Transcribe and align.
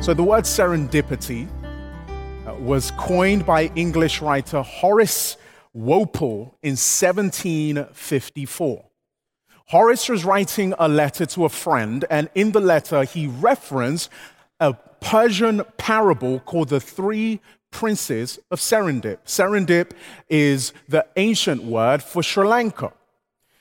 So, 0.00 0.14
the 0.14 0.22
word 0.22 0.44
serendipity 0.44 1.46
uh, 2.46 2.54
was 2.54 2.90
coined 2.92 3.44
by 3.44 3.70
English 3.76 4.22
writer 4.22 4.62
Horace 4.62 5.36
Walpole 5.74 6.56
in 6.62 6.70
1754. 6.70 8.84
Horace 9.66 10.08
was 10.08 10.24
writing 10.24 10.72
a 10.78 10.88
letter 10.88 11.26
to 11.26 11.44
a 11.44 11.50
friend, 11.50 12.06
and 12.08 12.30
in 12.34 12.52
the 12.52 12.60
letter, 12.60 13.04
he 13.04 13.26
referenced 13.26 14.08
a 14.58 14.72
Persian 14.72 15.64
parable 15.76 16.40
called 16.40 16.70
The 16.70 16.80
Three 16.80 17.42
Princes 17.70 18.38
of 18.50 18.58
Serendip. 18.58 19.18
Serendip 19.26 19.90
is 20.30 20.72
the 20.88 21.04
ancient 21.16 21.62
word 21.62 22.02
for 22.02 22.22
Sri 22.22 22.46
Lanka. 22.46 22.94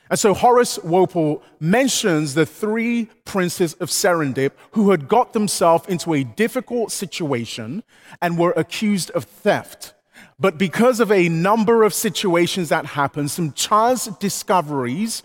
And 0.10 0.18
so 0.18 0.34
Horace 0.34 0.80
Walpole 0.80 1.44
mentions 1.60 2.34
the 2.34 2.46
three 2.46 3.10
princes 3.26 3.74
of 3.76 3.90
Serendip 3.90 4.52
who 4.72 4.90
had 4.90 5.08
got 5.08 5.34
themselves 5.34 5.88
into 5.88 6.14
a 6.14 6.24
difficult 6.24 6.92
situation 6.92 7.84
and 8.22 8.38
were 8.38 8.54
accused 8.56 9.12
of 9.12 9.26
theft. 9.26 9.94
But 10.40 10.58
because 10.58 11.00
of 11.00 11.12
a 11.12 11.30
number 11.30 11.84
of 11.84 11.94
situations 11.94 12.70
that 12.70 12.88
happened, 12.88 13.30
some 13.30 13.52
chance 13.54 14.08
discoveries, 14.08 15.22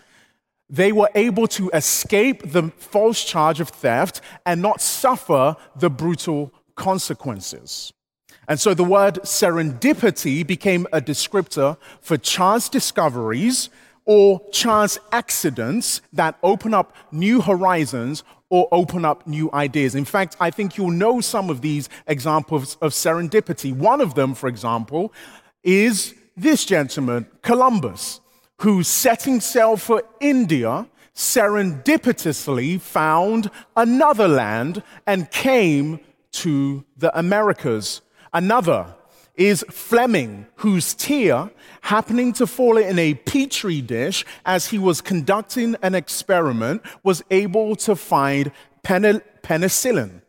they 0.69 0.91
were 0.91 1.09
able 1.15 1.47
to 1.47 1.69
escape 1.71 2.51
the 2.51 2.69
false 2.77 3.23
charge 3.23 3.59
of 3.59 3.69
theft 3.69 4.21
and 4.45 4.61
not 4.61 4.81
suffer 4.81 5.55
the 5.75 5.89
brutal 5.89 6.53
consequences. 6.75 7.93
And 8.47 8.59
so 8.59 8.73
the 8.73 8.83
word 8.83 9.15
serendipity 9.23 10.45
became 10.45 10.85
a 10.93 11.01
descriptor 11.01 11.77
for 12.01 12.17
chance 12.17 12.69
discoveries 12.69 13.69
or 14.05 14.41
chance 14.51 14.97
accidents 15.11 16.01
that 16.13 16.37
open 16.43 16.73
up 16.73 16.95
new 17.11 17.41
horizons 17.41 18.23
or 18.49 18.67
open 18.71 19.03
up 19.03 19.25
new 19.25 19.49
ideas. 19.53 19.95
In 19.95 20.05
fact, 20.05 20.35
I 20.39 20.51
think 20.51 20.77
you'll 20.77 20.91
know 20.91 21.19
some 21.21 21.49
of 21.49 21.61
these 21.61 21.89
examples 22.07 22.77
of 22.81 22.91
serendipity. 22.91 23.73
One 23.73 24.01
of 24.01 24.13
them, 24.13 24.35
for 24.35 24.47
example, 24.47 25.11
is 25.63 26.13
this 26.37 26.65
gentleman, 26.65 27.27
Columbus, 27.41 28.21
who 28.61 28.83
setting 28.83 29.41
sail 29.41 29.77
for 29.77 30.03
India 30.19 30.87
serendipitously 31.15 32.79
found 32.79 33.49
another 33.75 34.27
land 34.27 34.83
and 35.07 35.31
came 35.31 35.99
to 36.31 36.83
the 36.97 37.17
Americas. 37.17 38.01
Another 38.33 38.93
is 39.37 39.65
Fleming, 39.69 40.47
whose 40.55 40.93
tear, 40.93 41.49
happening 41.81 42.33
to 42.33 42.47
fall 42.47 42.77
in 42.77 42.97
a 42.97 43.13
petri 43.13 43.81
dish 43.81 44.25
as 44.45 44.67
he 44.67 44.79
was 44.79 45.01
conducting 45.01 45.75
an 45.81 45.95
experiment, 45.95 46.81
was 47.03 47.23
able 47.29 47.75
to 47.75 47.95
find 47.95 48.51
penicillin. 48.83 50.21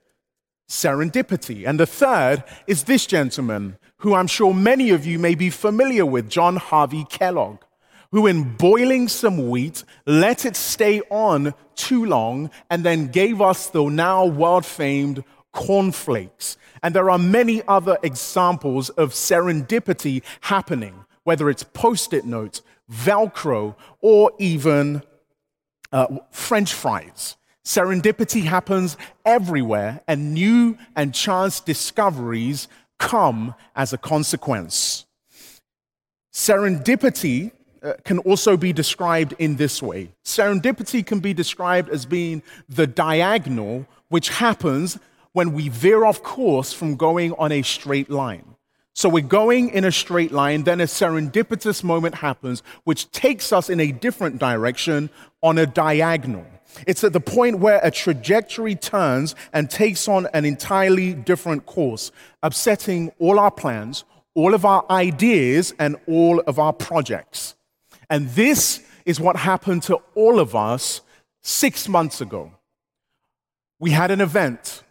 Serendipity. 0.69 1.67
And 1.67 1.79
the 1.79 1.87
third 1.87 2.43
is 2.67 2.84
this 2.84 3.07
gentleman, 3.07 3.79
who 3.99 4.15
I'm 4.15 4.27
sure 4.27 4.53
many 4.53 4.91
of 4.91 5.07
you 5.07 5.19
may 5.19 5.34
be 5.34 5.51
familiar 5.51 6.05
with, 6.05 6.29
John 6.29 6.57
Harvey 6.57 7.07
Kellogg, 7.09 7.59
who, 8.11 8.27
in 8.27 8.57
boiling 8.57 9.09
some 9.09 9.49
wheat, 9.49 9.84
let 10.07 10.45
it 10.45 10.57
stay 10.57 11.01
on 11.11 11.55
too 11.75 12.05
long 12.05 12.51
and 12.71 12.84
then 12.84 13.09
gave 13.09 13.41
us 13.41 13.69
the 13.69 13.84
now 13.84 14.25
world 14.25 14.67
famed 14.67 15.23
cornflakes. 15.57 16.59
And 16.83 16.95
there 16.95 17.11
are 17.11 17.19
many 17.19 17.62
other 17.67 17.99
examples 18.03 18.91
of 18.91 19.11
serendipity 19.12 20.23
happening, 20.43 21.05
whether 21.25 21.51
it's 21.51 21.65
post 21.65 22.12
it 22.12 22.27
notes, 22.27 22.62
Velcro, 22.93 23.75
or 24.01 24.31
even 24.39 25.03
uh, 25.91 26.19
French 26.31 26.73
fries. 26.75 27.37
Serendipity 27.65 28.45
happens 28.45 28.97
everywhere, 29.25 30.01
and 30.07 30.34
new 30.34 30.77
and 30.95 31.12
chance 31.12 31.59
discoveries 31.59 32.69
come 32.99 33.55
as 33.75 33.93
a 33.93 33.99
consequence. 33.99 35.07
Serendipity 36.33 37.50
uh, 37.83 37.95
can 38.05 38.19
also 38.21 38.56
be 38.56 38.72
described 38.72 39.34
in 39.39 39.56
this 39.56 39.83
way 39.83 40.11
serendipity 40.25 41.05
can 41.05 41.21
be 41.21 41.34
described 41.34 41.89
as 41.91 42.06
being 42.06 42.43
the 42.69 42.87
diagonal 42.87 43.87
which 44.09 44.28
happens 44.31 44.99
when 45.36 45.52
we 45.52 45.69
veer 45.69 46.06
off 46.06 46.22
course 46.22 46.72
from 46.72 46.97
going 46.97 47.34
on 47.34 47.52
a 47.52 47.60
straight 47.60 48.08
line. 48.08 48.56
So 48.94 49.06
we're 49.10 49.20
going 49.20 49.69
in 49.69 49.84
a 49.84 49.92
straight 49.92 50.32
line, 50.32 50.62
then 50.62 50.80
a 50.80 50.84
serendipitous 50.84 51.84
moment 51.84 52.14
happens, 52.14 52.62
which 52.84 53.10
takes 53.10 53.52
us 53.52 53.69
in 53.69 53.78
a 53.78 53.92
different 53.92 54.38
direction 54.38 55.10
on 55.42 55.58
a 55.58 55.66
diagonal. 55.66 56.47
It's 56.86 57.04
at 57.04 57.12
the 57.12 57.20
point 57.20 57.58
where 57.58 57.80
a 57.82 57.91
trajectory 57.91 58.76
turns 58.76 59.34
and 59.52 59.69
takes 59.69 60.08
on 60.08 60.26
an 60.32 60.47
entirely 60.47 61.12
different 61.12 61.66
course, 61.66 62.12
upsetting 62.42 63.12
all 63.18 63.38
our 63.38 63.50
plans, 63.50 64.04
all 64.34 64.54
of 64.54 64.64
our 64.64 64.86
ideas, 64.88 65.74
and 65.78 65.97
all 66.08 66.41
of 66.47 66.58
our 66.58 66.72
projects. 66.72 67.56
And 68.08 68.30
this 68.30 68.82
is 69.04 69.20
what 69.20 69.36
happened 69.36 69.82
to 69.82 70.00
all 70.14 70.41
of 70.41 70.56
us 70.56 71.03
six 71.42 71.88
months 71.91 72.22
ago. 72.22 72.53
We 73.78 73.91
had 73.91 74.10
an 74.10 74.22
event 74.22 74.82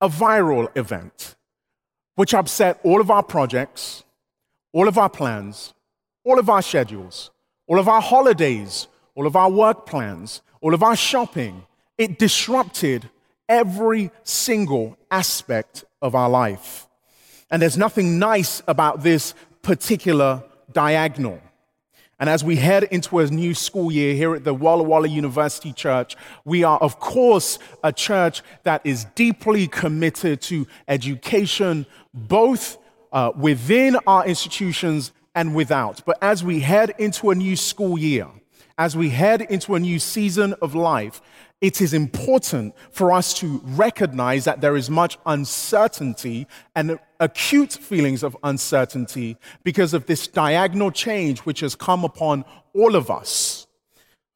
a 0.00 0.08
viral 0.08 0.74
event 0.76 1.36
which 2.14 2.34
upset 2.34 2.78
all 2.82 3.00
of 3.00 3.10
our 3.10 3.22
projects, 3.22 4.04
all 4.72 4.88
of 4.88 4.98
our 4.98 5.08
plans, 5.08 5.72
all 6.24 6.38
of 6.38 6.50
our 6.50 6.62
schedules, 6.62 7.30
all 7.66 7.78
of 7.78 7.88
our 7.88 8.00
holidays, 8.00 8.88
all 9.14 9.26
of 9.26 9.36
our 9.36 9.50
work 9.50 9.86
plans, 9.86 10.42
all 10.60 10.74
of 10.74 10.82
our 10.82 10.96
shopping. 10.96 11.64
It 11.96 12.18
disrupted 12.18 13.08
every 13.48 14.10
single 14.22 14.96
aspect 15.10 15.84
of 16.02 16.14
our 16.14 16.28
life. 16.28 16.86
And 17.50 17.60
there's 17.60 17.76
nothing 17.76 18.18
nice 18.18 18.62
about 18.68 19.02
this 19.02 19.34
particular 19.62 20.42
diagonal. 20.72 21.40
And 22.20 22.28
as 22.28 22.44
we 22.44 22.56
head 22.56 22.84
into 22.84 23.18
a 23.18 23.26
new 23.28 23.54
school 23.54 23.90
year 23.90 24.14
here 24.14 24.34
at 24.34 24.44
the 24.44 24.52
Walla 24.52 24.82
Walla 24.82 25.08
University 25.08 25.72
Church, 25.72 26.16
we 26.44 26.62
are, 26.62 26.78
of 26.78 27.00
course, 27.00 27.58
a 27.82 27.94
church 27.94 28.42
that 28.64 28.82
is 28.84 29.06
deeply 29.14 29.66
committed 29.66 30.42
to 30.42 30.66
education, 30.86 31.86
both 32.12 32.76
uh, 33.10 33.32
within 33.34 33.96
our 34.06 34.26
institutions 34.26 35.12
and 35.34 35.54
without. 35.54 36.04
But 36.04 36.18
as 36.20 36.44
we 36.44 36.60
head 36.60 36.92
into 36.98 37.30
a 37.30 37.34
new 37.34 37.56
school 37.56 37.98
year, 37.98 38.28
as 38.76 38.94
we 38.94 39.08
head 39.08 39.40
into 39.40 39.74
a 39.74 39.80
new 39.80 39.98
season 39.98 40.54
of 40.60 40.74
life, 40.74 41.22
it 41.60 41.82
is 41.82 41.92
important 41.92 42.74
for 42.90 43.12
us 43.12 43.34
to 43.34 43.60
recognize 43.64 44.44
that 44.44 44.60
there 44.60 44.76
is 44.76 44.88
much 44.88 45.18
uncertainty 45.26 46.46
and 46.74 46.98
acute 47.18 47.72
feelings 47.72 48.22
of 48.22 48.36
uncertainty 48.42 49.36
because 49.62 49.92
of 49.92 50.06
this 50.06 50.26
diagonal 50.26 50.90
change 50.90 51.40
which 51.40 51.60
has 51.60 51.74
come 51.74 52.02
upon 52.02 52.44
all 52.74 52.96
of 52.96 53.10
us. 53.10 53.66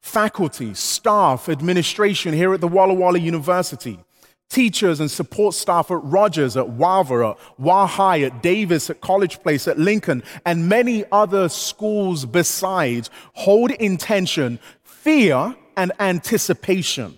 Faculty, 0.01 0.75
staff, 0.75 1.49
administration 1.49 2.31
here 2.31 2.53
at 2.53 2.61
the 2.61 2.67
Walla 2.67 2.93
Walla 2.93 3.17
University, 3.17 3.99
teachers 4.47 4.99
and 4.99 5.09
support 5.09 5.55
staff 5.55 5.89
at 5.89 6.03
Rogers, 6.03 6.55
at 6.55 6.67
Wava, 6.67 7.31
at 7.31 7.59
Wa-Hi, 7.59 8.21
at 8.21 8.43
Davis, 8.43 8.91
at 8.91 9.01
College 9.01 9.41
Place, 9.41 9.67
at 9.67 9.79
Lincoln, 9.79 10.21
and 10.45 10.69
many 10.69 11.05
other 11.11 11.49
schools 11.49 12.23
besides 12.25 13.09
hold 13.33 13.71
in 13.71 13.97
tension 13.97 14.59
fear 14.83 15.55
and 15.77 15.91
anticipation. 15.99 17.17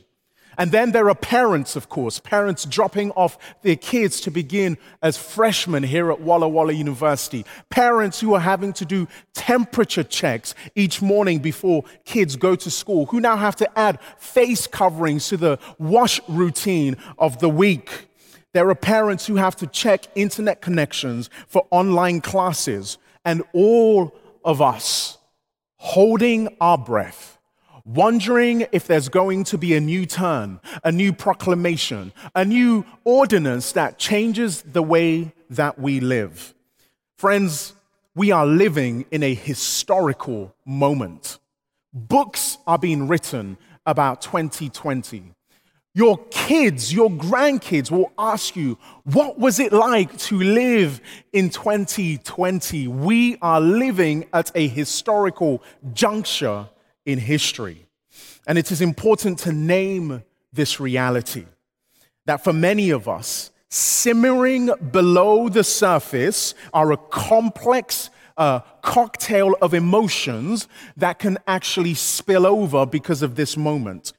And 0.59 0.72
then 0.72 0.91
there 0.91 1.07
are 1.07 1.16
parents, 1.16 1.75
of 1.75 1.88
course, 1.88 2.18
parents 2.18 2.66
dropping 2.66 3.12
off 3.12 3.38
their 3.62 3.75
kids 3.75 4.19
to 4.22 4.31
begin 4.31 4.78
as 5.03 5.16
freshmen 5.16 5.84
here 5.84 6.12
at 6.12 6.19
Walla 6.19 6.50
Walla 6.50 6.73
University. 6.73 7.46
Parents 7.69 8.19
who 8.19 8.34
are 8.34 8.40
having 8.40 8.73
to 8.73 8.85
do 8.85 9.07
temperature 9.35 10.03
checks 10.03 10.56
each 10.73 11.00
morning 11.00 11.40
before 11.40 11.84
kids 12.06 12.35
go 12.35 12.56
to 12.56 12.72
school, 12.72 13.06
who 13.06 13.19
now 13.19 13.38
have 13.38 13.56
to 13.57 13.79
add 13.79 14.00
face 14.17 14.66
coverings 14.66 15.28
to 15.28 15.38
the 15.38 15.59
wash 15.78 16.20
routine 16.28 16.97
of 17.20 17.37
the 17.37 17.49
week. 17.49 18.08
There 18.53 18.67
are 18.67 18.76
parents 18.76 19.28
who 19.28 19.35
have 19.35 19.55
to 19.58 19.67
check 19.67 20.08
internet 20.16 20.61
connections 20.61 21.29
for 21.47 21.67
online 21.70 22.20
classes, 22.22 22.97
and 23.23 23.43
all 23.53 24.16
of 24.43 24.59
us 24.59 25.20
holding 25.76 26.55
our 26.59 26.79
breath 26.79 27.36
wondering 27.87 28.67
if 28.72 28.85
there's 28.85 29.09
going 29.09 29.45
to 29.45 29.57
be 29.57 29.73
a 29.73 29.79
new 29.79 30.05
turn, 30.05 30.59
a 30.84 30.91
new 30.91 31.13
proclamation, 31.13 32.11
a 32.35 32.43
new 32.43 32.85
ordinance 33.05 33.72
that 33.72 33.97
changes 33.97 34.61
the 34.61 34.84
way 34.84 35.34
that 35.49 35.79
we 35.79 35.99
live. 35.99 36.53
Friends, 37.17 37.73
we 38.13 38.31
are 38.31 38.45
living 38.45 39.05
in 39.09 39.23
a 39.23 39.34
historical 39.34 40.53
moment. 40.66 41.39
Books 41.93 42.57
are 42.67 42.78
being 42.78 43.07
written 43.07 43.57
about 43.85 44.22
2020. 44.22 45.34
Your 45.95 46.17
kids, 46.29 46.93
your 46.93 47.09
grandkids 47.09 47.89
will 47.89 48.11
ask 48.19 48.55
you, 48.55 48.78
what 49.05 49.39
was 49.39 49.59
it 49.59 49.73
like 49.73 50.16
to 50.17 50.39
live 50.39 51.01
in 51.34 51.49
2020? 51.49 52.87
We 52.87 53.37
are 53.41 53.61
living 53.61 54.25
at 54.34 54.51
a 54.53 54.67
historical 54.67 55.63
juncture 55.93 56.67
in 57.08 57.18
history. 57.18 57.88
And 58.46 58.58
it 58.58 58.72
is 58.72 58.82
important 58.82 59.40
to 59.40 59.52
name 59.52 60.24
this 60.54 60.80
reality 60.80 61.46
that 62.26 62.44
for 62.44 62.54
many 62.54 62.92
of 62.92 63.08
us, 63.08 63.52
simmering 63.70 64.70
below 64.92 65.50
the 65.50 65.64
surface 65.64 66.54
are 66.74 66.92
a 66.92 66.98
complex 66.98 68.09
uh, 68.36 68.59
cocktail 68.82 69.56
of 69.62 69.74
emotions 69.74 70.68
that 70.96 71.18
can 71.18 71.38
actually 71.48 71.94
spill 71.94 72.46
over 72.46 72.86
because 72.86 73.24
of 73.24 73.36
this 73.36 73.58
moment. 73.58 74.14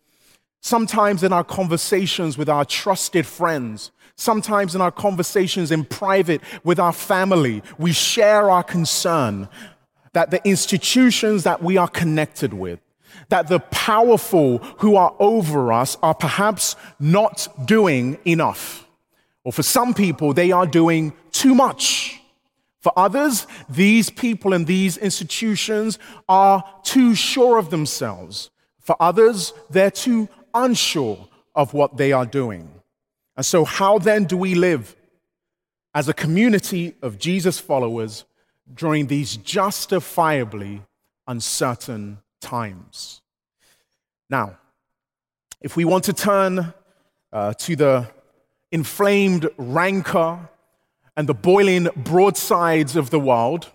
Sometimes 0.60 1.22
in 1.22 1.32
our 1.32 1.44
conversations 1.44 2.36
with 2.36 2.48
our 2.48 2.64
trusted 2.64 3.26
friends, 3.26 3.90
sometimes 4.16 4.74
in 4.74 4.80
our 4.80 4.90
conversations 4.90 5.70
in 5.70 5.84
private 5.84 6.40
with 6.64 6.80
our 6.80 6.92
family, 6.92 7.62
we 7.78 7.92
share 7.92 8.50
our 8.50 8.64
concern 8.64 9.48
that 10.18 10.32
the 10.32 10.44
institutions 10.44 11.44
that 11.44 11.62
we 11.62 11.76
are 11.76 11.86
connected 11.86 12.52
with, 12.52 12.80
that 13.28 13.46
the 13.46 13.60
powerful 13.70 14.58
who 14.78 14.96
are 14.96 15.14
over 15.20 15.72
us 15.72 15.96
are 16.02 16.12
perhaps 16.12 16.74
not 16.98 17.46
doing 17.64 18.18
enough. 18.24 18.84
Or 19.44 19.52
for 19.52 19.62
some 19.62 19.94
people, 19.94 20.32
they 20.34 20.50
are 20.50 20.66
doing 20.66 21.12
too 21.30 21.54
much. 21.54 22.20
For 22.80 22.92
others, 22.96 23.46
these 23.68 24.10
people 24.10 24.54
and 24.54 24.66
these 24.66 24.98
institutions 24.98 26.00
are 26.28 26.64
too 26.82 27.14
sure 27.14 27.56
of 27.56 27.70
themselves. 27.70 28.50
For 28.80 28.96
others, 28.98 29.52
they're 29.70 29.92
too 29.92 30.28
unsure 30.52 31.28
of 31.54 31.74
what 31.74 31.96
they 31.96 32.10
are 32.10 32.26
doing. 32.26 32.68
And 33.36 33.46
so, 33.46 33.64
how 33.64 34.00
then 34.00 34.24
do 34.24 34.36
we 34.36 34.56
live 34.56 34.96
as 35.94 36.08
a 36.08 36.12
community 36.12 36.96
of 37.02 37.20
Jesus 37.20 37.60
followers 37.60 38.24
during 38.74 39.06
these 39.06 39.36
justifiably 39.36 40.82
uncertain 41.26 42.18
times? 42.40 43.22
Now, 44.30 44.58
if 45.60 45.76
we 45.76 45.84
want 45.84 46.04
to 46.04 46.12
turn 46.12 46.72
uh, 47.32 47.54
to 47.54 47.76
the 47.76 48.08
inflamed 48.70 49.48
rancor 49.56 50.38
and 51.16 51.28
the 51.28 51.34
boiling 51.34 51.88
broadsides 51.96 52.94
of 52.94 53.10
the 53.10 53.18
world, 53.18 53.70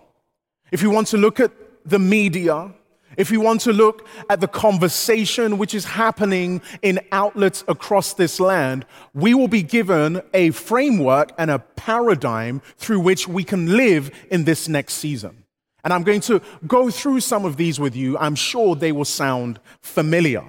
if 0.70 0.82
we 0.82 0.88
want 0.88 1.08
to 1.08 1.18
look 1.18 1.40
at 1.40 1.52
the 1.84 1.98
media, 1.98 2.72
if 3.16 3.30
we 3.30 3.36
want 3.36 3.60
to 3.62 3.72
look 3.72 4.06
at 4.28 4.40
the 4.40 4.48
conversation 4.48 5.58
which 5.58 5.74
is 5.74 5.84
happening 5.84 6.60
in 6.82 7.00
outlets 7.12 7.64
across 7.68 8.14
this 8.14 8.40
land, 8.40 8.86
we 9.12 9.34
will 9.34 9.48
be 9.48 9.62
given 9.62 10.22
a 10.32 10.50
framework 10.50 11.32
and 11.38 11.50
a 11.50 11.58
paradigm 11.58 12.60
through 12.76 13.00
which 13.00 13.28
we 13.28 13.44
can 13.44 13.76
live 13.76 14.10
in 14.30 14.44
this 14.44 14.68
next 14.68 14.94
season. 14.94 15.44
And 15.84 15.92
I'm 15.92 16.02
going 16.02 16.22
to 16.22 16.40
go 16.66 16.90
through 16.90 17.20
some 17.20 17.44
of 17.44 17.56
these 17.56 17.78
with 17.78 17.94
you. 17.94 18.16
I'm 18.16 18.34
sure 18.34 18.74
they 18.74 18.92
will 18.92 19.04
sound 19.04 19.60
familiar. 19.82 20.44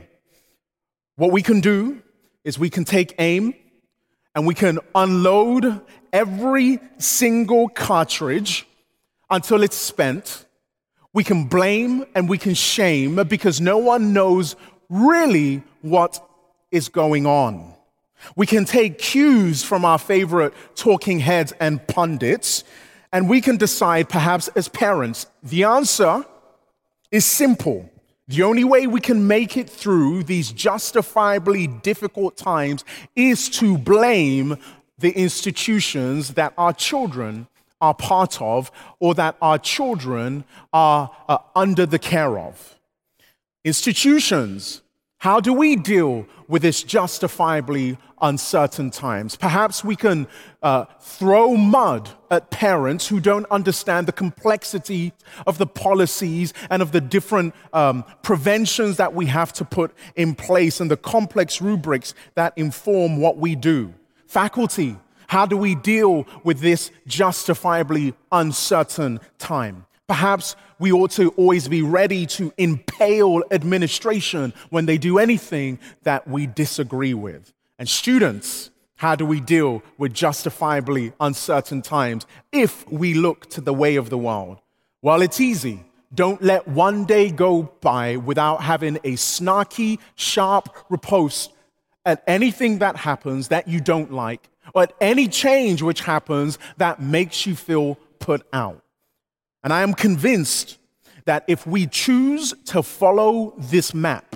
What 1.17 1.31
we 1.31 1.41
can 1.41 1.59
do 1.59 2.01
is 2.43 2.57
we 2.57 2.69
can 2.69 2.85
take 2.85 3.15
aim 3.19 3.53
and 4.33 4.47
we 4.47 4.53
can 4.53 4.79
unload 4.93 5.81
every 6.13 6.79
single 6.97 7.67
cartridge 7.67 8.67
until 9.29 9.63
it's 9.63 9.75
spent. 9.75 10.44
We 11.15 11.23
can 11.23 11.45
blame 11.45 12.05
and 12.13 12.27
we 12.27 12.37
can 12.37 12.53
shame 12.53 13.15
because 13.29 13.61
no 13.61 13.77
one 13.77 14.11
knows 14.11 14.57
really 14.89 15.63
what 15.81 16.21
is 16.71 16.89
going 16.89 17.25
on. 17.25 17.73
We 18.35 18.45
can 18.45 18.65
take 18.65 18.99
cues 18.99 19.63
from 19.63 19.85
our 19.85 19.97
favorite 19.97 20.53
talking 20.75 21.19
heads 21.19 21.53
and 21.61 21.85
pundits, 21.87 22.65
and 23.13 23.29
we 23.29 23.39
can 23.39 23.55
decide, 23.55 24.09
perhaps 24.09 24.49
as 24.57 24.67
parents, 24.67 25.27
the 25.41 25.63
answer 25.63 26.25
is 27.11 27.23
simple. 27.23 27.89
The 28.27 28.43
only 28.43 28.65
way 28.65 28.85
we 28.85 28.99
can 28.99 29.25
make 29.25 29.55
it 29.55 29.69
through 29.69 30.23
these 30.23 30.51
justifiably 30.51 31.67
difficult 31.67 32.35
times 32.35 32.83
is 33.15 33.47
to 33.51 33.77
blame 33.77 34.57
the 34.97 35.11
institutions 35.11 36.33
that 36.33 36.53
our 36.57 36.73
children 36.73 37.47
are 37.81 37.93
part 37.93 38.41
of 38.41 38.71
or 38.99 39.13
that 39.15 39.35
our 39.41 39.57
children 39.57 40.43
are 40.73 41.11
uh, 41.27 41.37
under 41.55 41.85
the 41.85 41.99
care 41.99 42.39
of. 42.39 42.79
Institutions 43.63 44.81
how 45.25 45.39
do 45.39 45.53
we 45.53 45.75
deal 45.75 46.27
with 46.47 46.61
this 46.61 46.83
justifiably 46.83 47.97
uncertain 48.21 48.91
times? 48.91 49.35
Perhaps 49.35 49.83
we 49.83 49.95
can 49.95 50.27
uh, 50.61 50.85
throw 50.99 51.57
mud 51.57 52.11
at 52.29 52.51
parents 52.51 53.07
who 53.07 53.19
don't 53.19 53.47
understand 53.49 54.07
the 54.07 54.11
complexity 54.11 55.13
of 55.47 55.57
the 55.57 55.65
policies 55.65 56.53
and 56.69 56.79
of 56.83 56.91
the 56.91 57.01
different 57.01 57.55
um, 57.73 58.03
preventions 58.21 58.97
that 58.97 59.15
we 59.15 59.25
have 59.25 59.51
to 59.53 59.65
put 59.65 59.95
in 60.15 60.35
place 60.35 60.79
and 60.79 60.91
the 60.91 60.97
complex 60.97 61.59
rubrics 61.59 62.13
that 62.35 62.53
inform 62.55 63.17
what 63.17 63.37
we 63.37 63.55
do. 63.55 63.95
Faculty, 64.27 64.95
how 65.27 65.45
do 65.45 65.57
we 65.57 65.75
deal 65.75 66.25
with 66.43 66.59
this 66.59 66.91
justifiably 67.07 68.13
uncertain 68.31 69.19
time? 69.37 69.85
Perhaps 70.07 70.55
we 70.77 70.91
ought 70.91 71.11
to 71.11 71.29
always 71.31 71.67
be 71.67 71.81
ready 71.81 72.25
to 72.27 72.53
impale 72.57 73.43
administration 73.49 74.53
when 74.69 74.85
they 74.85 74.97
do 74.97 75.17
anything 75.17 75.79
that 76.03 76.27
we 76.27 76.45
disagree 76.45 77.13
with. 77.13 77.53
And 77.79 77.89
students, 77.89 78.69
how 78.97 79.15
do 79.15 79.25
we 79.25 79.39
deal 79.39 79.81
with 79.97 80.13
justifiably 80.13 81.13
uncertain 81.19 81.81
times 81.81 82.25
if 82.51 82.89
we 82.89 83.13
look 83.13 83.49
to 83.51 83.61
the 83.61 83.73
way 83.73 83.95
of 83.95 84.09
the 84.09 84.17
world? 84.17 84.59
Well, 85.01 85.21
it's 85.21 85.41
easy. 85.41 85.83
Don't 86.13 86.41
let 86.41 86.67
one 86.67 87.05
day 87.05 87.29
go 87.29 87.63
by 87.81 88.17
without 88.17 88.61
having 88.61 88.97
a 88.97 89.13
snarky, 89.13 89.99
sharp 90.15 90.69
riposte 90.89 91.51
at 92.05 92.23
anything 92.27 92.79
that 92.79 92.95
happens 92.95 93.49
that 93.49 93.67
you 93.67 93.81
don't 93.81 94.13
like, 94.13 94.49
at 94.73 94.93
any 95.01 95.27
change 95.27 95.81
which 95.81 96.01
happens 96.01 96.57
that 96.77 97.01
makes 97.01 97.45
you 97.45 97.55
feel 97.55 97.95
put 98.19 98.45
out. 98.53 98.81
And 99.63 99.73
I 99.73 99.81
am 99.81 99.93
convinced 99.93 100.77
that 101.25 101.43
if 101.47 101.65
we 101.65 101.87
choose 101.87 102.53
to 102.65 102.83
follow 102.83 103.53
this 103.57 103.93
map 103.93 104.35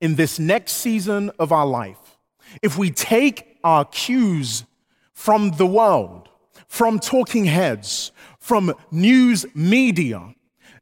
in 0.00 0.14
this 0.14 0.38
next 0.38 0.72
season 0.72 1.30
of 1.38 1.52
our 1.52 1.66
life, 1.66 2.18
if 2.62 2.78
we 2.78 2.90
take 2.90 3.58
our 3.62 3.84
cues 3.84 4.64
from 5.12 5.52
the 5.52 5.66
world, 5.66 6.28
from 6.66 6.98
talking 6.98 7.44
heads, 7.44 8.12
from 8.38 8.74
news 8.90 9.44
media, 9.54 10.34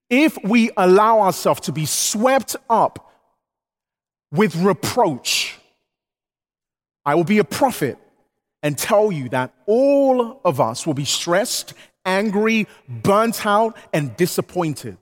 if 0.08 0.38
we 0.44 0.70
allow 0.76 1.20
ourselves 1.20 1.60
to 1.62 1.72
be 1.72 1.84
swept 1.84 2.56
up 2.70 3.12
with 4.30 4.54
reproach, 4.56 5.56
I 7.04 7.14
will 7.14 7.24
be 7.24 7.38
a 7.38 7.44
prophet 7.44 7.98
and 8.62 8.76
tell 8.76 9.12
you 9.12 9.28
that 9.28 9.54
all 9.66 10.40
of 10.44 10.60
us 10.60 10.86
will 10.86 10.94
be 10.94 11.04
stressed 11.04 11.74
angry, 12.08 12.66
burnt 12.88 13.46
out, 13.46 13.76
and 13.92 14.16
disappointed. 14.16 14.96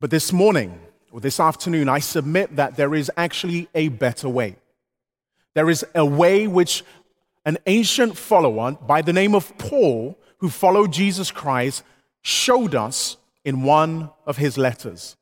But 0.00 0.10
this 0.10 0.32
morning, 0.32 0.78
or 1.10 1.20
this 1.20 1.40
afternoon, 1.40 1.88
I 1.88 1.98
submit 1.98 2.56
that 2.56 2.76
there 2.76 2.94
is 2.94 3.10
actually 3.16 3.68
a 3.74 3.88
better 3.88 4.28
way. 4.28 4.56
There 5.54 5.68
is 5.68 5.84
a 5.94 6.06
way 6.06 6.46
which 6.46 6.84
an 7.44 7.58
ancient 7.66 8.16
follower 8.16 8.72
by 8.72 9.02
the 9.02 9.12
name 9.12 9.34
of 9.34 9.56
Paul, 9.58 10.18
who 10.38 10.48
followed 10.48 10.92
Jesus 10.92 11.30
Christ, 11.30 11.82
showed 12.22 12.74
us 12.74 13.16
in 13.44 13.62
one 13.62 14.10
of 14.26 14.36
his 14.36 14.56
letters. 14.56 15.16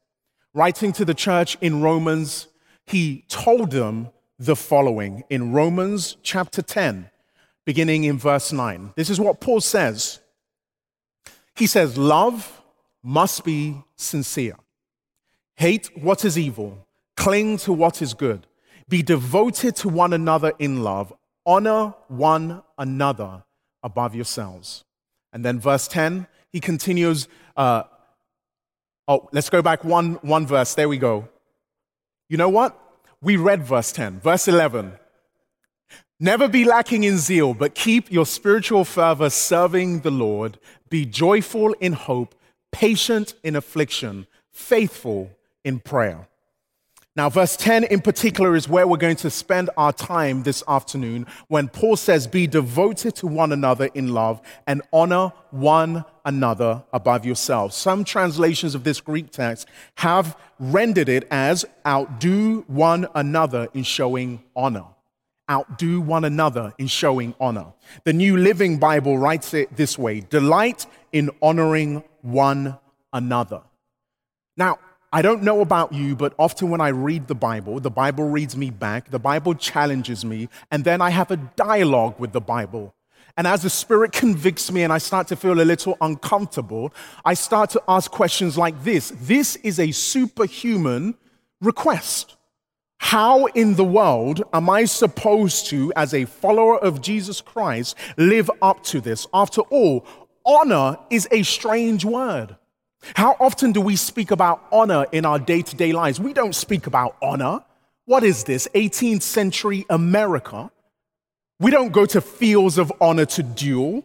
Writing 0.54 0.92
to 0.92 1.04
the 1.04 1.14
church 1.14 1.56
in 1.60 1.80
Romans, 1.80 2.48
he 2.86 3.24
told 3.28 3.70
them 3.70 4.10
the 4.44 4.56
following 4.56 5.22
in 5.30 5.52
Romans 5.52 6.16
chapter 6.24 6.62
10, 6.62 7.08
beginning 7.64 8.02
in 8.02 8.18
verse 8.18 8.52
9. 8.52 8.92
This 8.96 9.08
is 9.08 9.20
what 9.20 9.40
Paul 9.40 9.60
says. 9.60 10.18
He 11.54 11.68
says, 11.68 11.96
Love 11.96 12.60
must 13.04 13.44
be 13.44 13.76
sincere. 13.94 14.56
Hate 15.54 15.96
what 15.96 16.24
is 16.24 16.36
evil, 16.36 16.84
cling 17.16 17.56
to 17.58 17.72
what 17.72 18.02
is 18.02 18.14
good, 18.14 18.48
be 18.88 19.00
devoted 19.00 19.76
to 19.76 19.88
one 19.88 20.12
another 20.12 20.52
in 20.58 20.82
love, 20.82 21.12
honor 21.46 21.94
one 22.08 22.62
another 22.76 23.44
above 23.84 24.16
yourselves. 24.16 24.84
And 25.32 25.44
then 25.44 25.60
verse 25.60 25.86
10, 25.86 26.26
he 26.50 26.58
continues. 26.58 27.28
Uh, 27.56 27.84
oh, 29.06 29.28
let's 29.32 29.50
go 29.50 29.62
back 29.62 29.84
one, 29.84 30.14
one 30.14 30.48
verse. 30.48 30.74
There 30.74 30.88
we 30.88 30.98
go. 30.98 31.28
You 32.28 32.38
know 32.38 32.48
what? 32.48 32.81
We 33.22 33.36
read 33.36 33.62
verse 33.62 33.92
10. 33.92 34.20
Verse 34.20 34.48
11. 34.48 34.94
Never 36.18 36.48
be 36.48 36.64
lacking 36.64 37.04
in 37.04 37.18
zeal, 37.18 37.54
but 37.54 37.74
keep 37.74 38.10
your 38.10 38.26
spiritual 38.26 38.84
fervor 38.84 39.30
serving 39.30 40.00
the 40.00 40.10
Lord. 40.10 40.58
Be 40.90 41.06
joyful 41.06 41.72
in 41.74 41.94
hope, 41.94 42.34
patient 42.72 43.34
in 43.42 43.56
affliction, 43.56 44.26
faithful 44.50 45.30
in 45.64 45.78
prayer. 45.80 46.28
Now, 47.14 47.28
verse 47.28 47.56
10 47.56 47.84
in 47.84 48.00
particular 48.00 48.56
is 48.56 48.70
where 48.70 48.86
we're 48.86 48.96
going 48.96 49.16
to 49.16 49.28
spend 49.28 49.68
our 49.76 49.92
time 49.92 50.44
this 50.44 50.64
afternoon 50.66 51.26
when 51.48 51.68
Paul 51.68 51.96
says, 51.96 52.26
Be 52.26 52.46
devoted 52.46 53.14
to 53.16 53.26
one 53.26 53.52
another 53.52 53.90
in 53.92 54.14
love 54.14 54.40
and 54.66 54.80
honor 54.94 55.32
one 55.50 56.06
another 56.24 56.82
above 56.90 57.26
yourselves. 57.26 57.76
Some 57.76 58.04
translations 58.04 58.74
of 58.74 58.84
this 58.84 59.02
Greek 59.02 59.30
text 59.30 59.68
have 59.96 60.38
rendered 60.58 61.10
it 61.10 61.28
as 61.30 61.66
outdo 61.86 62.64
one 62.66 63.06
another 63.14 63.68
in 63.74 63.82
showing 63.82 64.42
honor 64.56 64.86
outdo 65.50 66.00
one 66.00 66.24
another 66.24 66.72
in 66.78 66.86
showing 66.86 67.34
honor. 67.38 67.66
The 68.04 68.12
New 68.12 68.38
Living 68.38 68.78
Bible 68.78 69.18
writes 69.18 69.52
it 69.52 69.76
this 69.76 69.98
way 69.98 70.20
delight 70.20 70.86
in 71.12 71.30
honoring 71.42 72.02
one 72.22 72.78
another. 73.12 73.60
Now, 74.56 74.78
I 75.14 75.20
don't 75.20 75.42
know 75.42 75.60
about 75.60 75.92
you, 75.92 76.16
but 76.16 76.32
often 76.38 76.70
when 76.70 76.80
I 76.80 76.88
read 76.88 77.26
the 77.26 77.34
Bible, 77.34 77.78
the 77.80 77.90
Bible 77.90 78.30
reads 78.30 78.56
me 78.56 78.70
back, 78.70 79.10
the 79.10 79.18
Bible 79.18 79.54
challenges 79.54 80.24
me, 80.24 80.48
and 80.70 80.84
then 80.84 81.02
I 81.02 81.10
have 81.10 81.30
a 81.30 81.36
dialogue 81.36 82.18
with 82.18 82.32
the 82.32 82.40
Bible. 82.40 82.94
And 83.36 83.46
as 83.46 83.62
the 83.62 83.70
Spirit 83.70 84.12
convicts 84.12 84.70
me 84.72 84.82
and 84.82 84.92
I 84.92 84.98
start 84.98 85.28
to 85.28 85.36
feel 85.36 85.60
a 85.60 85.64
little 85.64 85.98
uncomfortable, 86.00 86.94
I 87.24 87.34
start 87.34 87.68
to 87.70 87.82
ask 87.88 88.10
questions 88.10 88.56
like 88.56 88.84
this 88.84 89.12
This 89.20 89.56
is 89.56 89.78
a 89.78 89.90
superhuman 89.92 91.14
request. 91.60 92.36
How 92.98 93.46
in 93.46 93.74
the 93.74 93.84
world 93.84 94.42
am 94.52 94.70
I 94.70 94.84
supposed 94.84 95.66
to, 95.66 95.92
as 95.96 96.14
a 96.14 96.24
follower 96.24 96.78
of 96.78 97.02
Jesus 97.02 97.40
Christ, 97.40 97.96
live 98.16 98.50
up 98.62 98.82
to 98.84 99.00
this? 99.00 99.26
After 99.34 99.60
all, 99.62 100.06
honor 100.46 100.98
is 101.10 101.28
a 101.30 101.42
strange 101.42 102.04
word. 102.04 102.56
How 103.14 103.36
often 103.40 103.72
do 103.72 103.80
we 103.80 103.96
speak 103.96 104.30
about 104.30 104.64
honor 104.72 105.06
in 105.12 105.24
our 105.24 105.38
day 105.38 105.62
to 105.62 105.76
day 105.76 105.92
lives? 105.92 106.20
We 106.20 106.32
don't 106.32 106.54
speak 106.54 106.86
about 106.86 107.16
honor. 107.22 107.64
What 108.04 108.24
is 108.24 108.44
this, 108.44 108.68
18th 108.74 109.22
century 109.22 109.84
America? 109.88 110.70
We 111.60 111.70
don't 111.70 111.92
go 111.92 112.06
to 112.06 112.20
fields 112.20 112.78
of 112.78 112.92
honor 113.00 113.26
to 113.26 113.42
duel. 113.42 114.04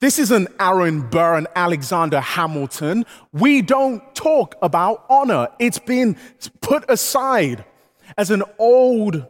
This 0.00 0.18
isn't 0.18 0.48
Aaron 0.60 1.08
Burr 1.08 1.36
and 1.36 1.46
Alexander 1.56 2.20
Hamilton. 2.20 3.04
We 3.32 3.62
don't 3.62 4.14
talk 4.14 4.54
about 4.62 5.04
honor. 5.08 5.48
It's 5.58 5.78
been 5.78 6.16
put 6.60 6.88
aside 6.88 7.64
as 8.16 8.30
an 8.30 8.42
old 8.58 9.26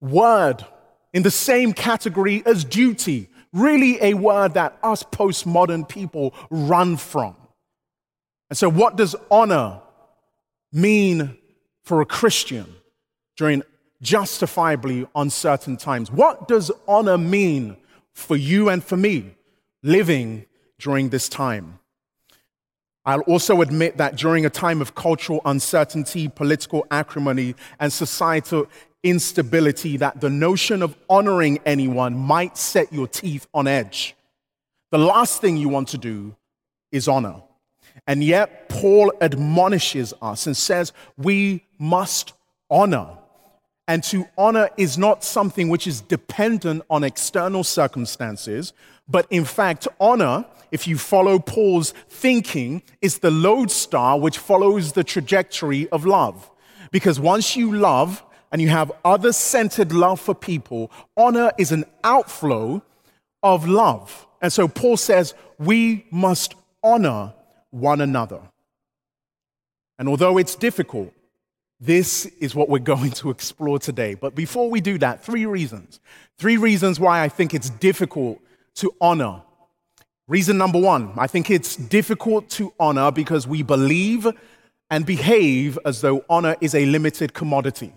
word 0.00 0.64
in 1.12 1.22
the 1.22 1.30
same 1.30 1.72
category 1.72 2.42
as 2.44 2.64
duty, 2.64 3.28
really 3.52 4.02
a 4.02 4.14
word 4.14 4.54
that 4.54 4.78
us 4.82 5.02
postmodern 5.02 5.88
people 5.88 6.34
run 6.50 6.96
from. 6.96 7.36
And 8.52 8.58
so, 8.58 8.68
what 8.68 8.96
does 8.96 9.16
honor 9.30 9.80
mean 10.72 11.38
for 11.84 12.02
a 12.02 12.06
Christian 12.06 12.66
during 13.36 13.62
justifiably 14.02 15.06
uncertain 15.14 15.76
times. 15.76 16.10
What 16.10 16.48
does 16.48 16.70
honor 16.86 17.16
mean 17.16 17.76
for 18.12 18.36
you 18.36 18.68
and 18.68 18.84
for 18.84 18.96
me 18.96 19.36
living 19.82 20.44
during 20.78 21.08
this 21.08 21.28
time? 21.28 21.78
I'll 23.04 23.20
also 23.20 23.62
admit 23.62 23.96
that 23.96 24.16
during 24.16 24.44
a 24.44 24.50
time 24.50 24.80
of 24.80 24.94
cultural 24.94 25.40
uncertainty, 25.44 26.28
political 26.28 26.86
acrimony, 26.90 27.54
and 27.80 27.92
societal 27.92 28.66
instability, 29.02 29.96
that 29.96 30.20
the 30.20 30.30
notion 30.30 30.82
of 30.82 30.96
honoring 31.08 31.58
anyone 31.64 32.14
might 32.16 32.56
set 32.56 32.92
your 32.92 33.08
teeth 33.08 33.48
on 33.54 33.66
edge. 33.66 34.14
The 34.92 34.98
last 34.98 35.40
thing 35.40 35.56
you 35.56 35.68
want 35.68 35.88
to 35.88 35.98
do 35.98 36.36
is 36.92 37.08
honor. 37.08 37.42
And 38.06 38.22
yet, 38.24 38.68
Paul 38.68 39.12
admonishes 39.20 40.12
us 40.20 40.46
and 40.46 40.56
says 40.56 40.92
we 41.16 41.64
must 41.78 42.32
honor. 42.70 43.18
And 43.88 44.02
to 44.04 44.26
honor 44.38 44.70
is 44.76 44.96
not 44.96 45.24
something 45.24 45.68
which 45.68 45.86
is 45.86 46.00
dependent 46.00 46.82
on 46.88 47.04
external 47.04 47.64
circumstances, 47.64 48.72
but 49.08 49.26
in 49.30 49.44
fact, 49.44 49.88
honor, 50.00 50.44
if 50.70 50.86
you 50.86 50.96
follow 50.96 51.38
Paul's 51.38 51.92
thinking, 52.08 52.82
is 53.00 53.18
the 53.18 53.30
lodestar 53.30 54.18
which 54.18 54.38
follows 54.38 54.92
the 54.92 55.04
trajectory 55.04 55.88
of 55.90 56.06
love. 56.06 56.50
Because 56.90 57.18
once 57.20 57.56
you 57.56 57.76
love 57.76 58.24
and 58.50 58.62
you 58.62 58.68
have 58.68 58.92
other 59.04 59.32
centered 59.32 59.92
love 59.92 60.20
for 60.20 60.34
people, 60.34 60.90
honor 61.16 61.52
is 61.58 61.72
an 61.72 61.84
outflow 62.04 62.82
of 63.42 63.66
love. 63.66 64.26
And 64.40 64.52
so 64.52 64.68
Paul 64.68 64.96
says 64.96 65.34
we 65.58 66.06
must 66.10 66.54
honor 66.82 67.34
one 67.72 68.00
another. 68.00 68.40
And 69.98 70.08
although 70.08 70.38
it's 70.38 70.54
difficult, 70.54 71.12
this 71.80 72.26
is 72.38 72.54
what 72.54 72.68
we're 72.68 72.78
going 72.78 73.10
to 73.10 73.30
explore 73.30 73.80
today. 73.80 74.14
But 74.14 74.36
before 74.36 74.70
we 74.70 74.80
do 74.80 74.98
that, 74.98 75.24
three 75.24 75.46
reasons. 75.46 75.98
Three 76.38 76.56
reasons 76.56 77.00
why 77.00 77.22
I 77.22 77.28
think 77.28 77.54
it's 77.54 77.70
difficult 77.70 78.40
to 78.76 78.94
honor. 79.00 79.42
Reason 80.28 80.56
number 80.56 80.78
one, 80.78 81.12
I 81.16 81.26
think 81.26 81.50
it's 81.50 81.74
difficult 81.74 82.48
to 82.50 82.72
honor 82.78 83.10
because 83.10 83.48
we 83.48 83.62
believe 83.62 84.28
and 84.90 85.04
behave 85.04 85.78
as 85.84 86.00
though 86.00 86.24
honor 86.30 86.54
is 86.60 86.74
a 86.74 86.86
limited 86.86 87.34
commodity. 87.34 87.92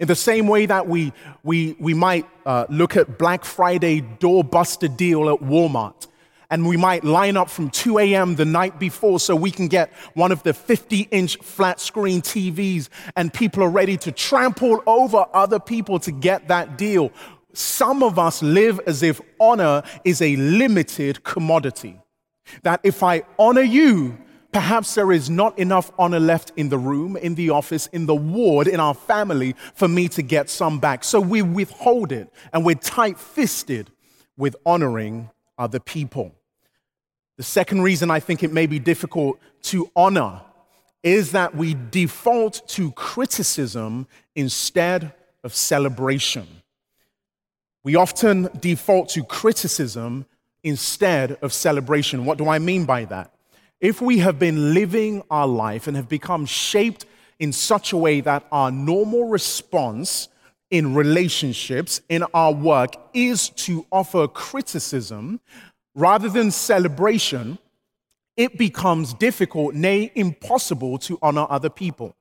In 0.00 0.08
the 0.08 0.16
same 0.16 0.46
way 0.48 0.66
that 0.66 0.88
we, 0.88 1.12
we, 1.42 1.76
we 1.78 1.94
might 1.94 2.26
uh, 2.46 2.66
look 2.68 2.96
at 2.96 3.18
Black 3.18 3.44
Friday 3.44 4.00
doorbuster 4.00 4.94
deal 4.96 5.28
at 5.28 5.40
Walmart 5.40 6.08
and 6.50 6.66
we 6.66 6.76
might 6.76 7.04
line 7.04 7.36
up 7.36 7.50
from 7.50 7.70
2 7.70 7.98
a.m. 7.98 8.36
the 8.36 8.44
night 8.44 8.78
before 8.78 9.20
so 9.20 9.36
we 9.36 9.50
can 9.50 9.68
get 9.68 9.92
one 10.14 10.32
of 10.32 10.42
the 10.42 10.54
50 10.54 11.08
inch 11.10 11.36
flat 11.38 11.80
screen 11.80 12.22
TVs, 12.22 12.88
and 13.16 13.32
people 13.32 13.62
are 13.62 13.70
ready 13.70 13.96
to 13.98 14.12
trample 14.12 14.82
over 14.86 15.26
other 15.34 15.60
people 15.60 15.98
to 16.00 16.10
get 16.10 16.48
that 16.48 16.78
deal. 16.78 17.12
Some 17.52 18.02
of 18.02 18.18
us 18.18 18.42
live 18.42 18.80
as 18.86 19.02
if 19.02 19.20
honor 19.40 19.82
is 20.04 20.22
a 20.22 20.36
limited 20.36 21.24
commodity. 21.24 22.00
That 22.62 22.80
if 22.82 23.02
I 23.02 23.24
honor 23.38 23.62
you, 23.62 24.16
perhaps 24.52 24.94
there 24.94 25.12
is 25.12 25.28
not 25.28 25.58
enough 25.58 25.90
honor 25.98 26.20
left 26.20 26.52
in 26.56 26.70
the 26.70 26.78
room, 26.78 27.16
in 27.16 27.34
the 27.34 27.50
office, 27.50 27.88
in 27.88 28.06
the 28.06 28.14
ward, 28.14 28.68
in 28.68 28.80
our 28.80 28.94
family 28.94 29.54
for 29.74 29.88
me 29.88 30.08
to 30.08 30.22
get 30.22 30.48
some 30.48 30.78
back. 30.78 31.04
So 31.04 31.20
we 31.20 31.42
withhold 31.42 32.12
it 32.12 32.32
and 32.52 32.64
we're 32.64 32.76
tight 32.76 33.18
fisted 33.18 33.90
with 34.36 34.56
honoring 34.64 35.30
other 35.58 35.80
people. 35.80 36.37
The 37.38 37.44
second 37.44 37.82
reason 37.82 38.10
I 38.10 38.18
think 38.18 38.42
it 38.42 38.52
may 38.52 38.66
be 38.66 38.80
difficult 38.80 39.38
to 39.62 39.88
honor 39.94 40.42
is 41.04 41.30
that 41.32 41.54
we 41.54 41.76
default 41.90 42.68
to 42.70 42.90
criticism 42.92 44.08
instead 44.34 45.14
of 45.44 45.54
celebration. 45.54 46.48
We 47.84 47.94
often 47.94 48.50
default 48.58 49.10
to 49.10 49.22
criticism 49.22 50.26
instead 50.64 51.38
of 51.40 51.52
celebration. 51.52 52.24
What 52.24 52.38
do 52.38 52.48
I 52.48 52.58
mean 52.58 52.84
by 52.84 53.04
that? 53.04 53.32
If 53.80 54.00
we 54.00 54.18
have 54.18 54.40
been 54.40 54.74
living 54.74 55.22
our 55.30 55.46
life 55.46 55.86
and 55.86 55.96
have 55.96 56.08
become 56.08 56.44
shaped 56.44 57.06
in 57.38 57.52
such 57.52 57.92
a 57.92 57.96
way 57.96 58.20
that 58.20 58.44
our 58.50 58.72
normal 58.72 59.28
response 59.28 60.28
in 60.70 60.94
relationships, 60.94 62.02
in 62.08 62.24
our 62.34 62.52
work, 62.52 62.94
is 63.14 63.48
to 63.50 63.86
offer 63.90 64.26
criticism, 64.28 65.40
rather 65.98 66.28
than 66.28 66.50
celebration, 66.50 67.58
it 68.36 68.56
becomes 68.56 69.14
difficult, 69.14 69.74
nay, 69.74 70.12
impossible 70.14 70.96
to 70.98 71.18
honor 71.20 71.46
other 71.50 71.68
people. 71.68 72.14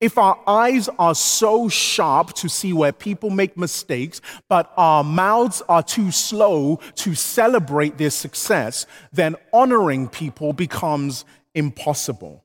If 0.00 0.18
our 0.18 0.38
eyes 0.46 0.88
are 0.98 1.14
so 1.14 1.68
sharp 1.68 2.34
to 2.34 2.48
see 2.48 2.72
where 2.72 2.92
people 2.92 3.30
make 3.30 3.56
mistakes, 3.56 4.20
but 4.48 4.72
our 4.76 5.02
mouths 5.04 5.62
are 5.68 5.82
too 5.82 6.10
slow 6.10 6.80
to 6.96 7.14
celebrate 7.14 7.96
their 7.96 8.10
success, 8.10 8.84
then 9.12 9.36
honoring 9.52 10.08
people 10.08 10.52
becomes 10.52 11.24
impossible. 11.54 12.44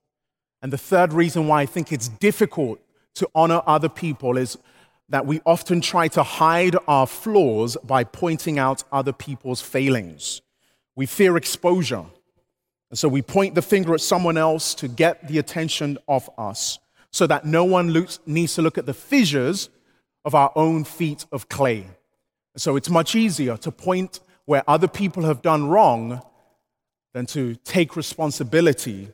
And 0.62 0.72
the 0.72 0.78
third 0.78 1.14
reason 1.14 1.48
why 1.48 1.64
I 1.64 1.66
think 1.66 1.92
it's 1.92 2.08
difficult 2.08 2.80
to 3.16 3.28
honor 3.36 3.62
other 3.66 3.90
people 3.90 4.38
is 4.38 4.58
that 5.10 5.26
we 5.26 5.42
often 5.46 5.82
try 5.82 6.08
to 6.10 6.24
hide 6.24 6.76
our 6.88 7.06
flaws 7.08 7.76
by 7.84 8.04
pointing 8.04 8.58
out 8.60 8.84
other 8.92 9.14
people's 9.14 9.62
failings. 9.62 10.42
We 10.96 11.06
fear 11.06 11.38
exposure. 11.38 12.06
And 12.90 13.00
so 13.00 13.08
we 13.08 13.22
point 13.22 13.56
the 13.56 13.62
finger 13.62 13.94
at 13.94 14.02
someone 14.02 14.38
else 14.38 14.74
to 14.76 14.88
get 14.88 15.28
the 15.28 15.40
attention 15.40 15.98
of 16.08 16.30
us 16.38 16.80
so 17.12 17.28
that 17.28 17.46
no 17.46 17.64
one 17.64 17.92
looks, 17.92 18.20
needs 18.26 18.56
to 18.56 18.62
look 18.62 18.78
at 18.78 18.86
the 18.86 18.94
fissures 18.94 19.70
of 20.24 20.36
our 20.36 20.52
own 20.56 20.84
feet 20.84 21.26
of 21.32 21.50
clay. 21.50 21.88
So 22.58 22.76
it's 22.76 22.90
much 22.90 23.16
easier 23.16 23.58
to 23.58 23.72
point 23.72 24.20
where 24.46 24.64
other 24.68 24.88
people 24.88 25.24
have 25.24 25.42
done 25.42 25.68
wrong 25.68 26.22
than 27.14 27.26
to 27.28 27.56
take 27.64 27.96
responsibility 27.96 29.10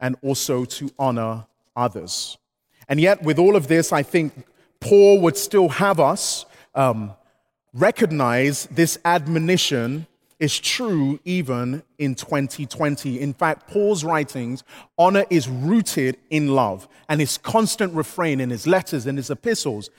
and 0.00 0.16
also 0.22 0.64
to 0.64 0.90
honor 0.98 1.46
others. 1.76 2.38
And 2.88 3.00
yet, 3.00 3.22
with 3.22 3.38
all 3.38 3.56
of 3.56 3.68
this, 3.68 3.92
I 3.92 4.02
think 4.02 4.32
Paul 4.80 5.20
would 5.20 5.36
still 5.36 5.68
have 5.68 6.00
us 6.00 6.46
um, 6.74 7.12
recognize 7.72 8.66
this 8.66 8.98
admonition 9.04 10.06
is 10.40 10.58
true 10.58 11.20
even 11.24 11.82
in 11.98 12.14
2020. 12.16 13.20
In 13.20 13.32
fact, 13.34 13.68
Paul's 13.68 14.02
writings, 14.02 14.64
honor 14.98 15.24
is 15.30 15.48
rooted 15.48 16.16
in 16.30 16.48
love, 16.48 16.88
and 17.08 17.20
his 17.20 17.38
constant 17.38 17.94
refrain 17.94 18.40
in 18.40 18.50
his 18.50 18.66
letters 18.66 19.06
and 19.06 19.18
his 19.18 19.30
epistles 19.30 19.90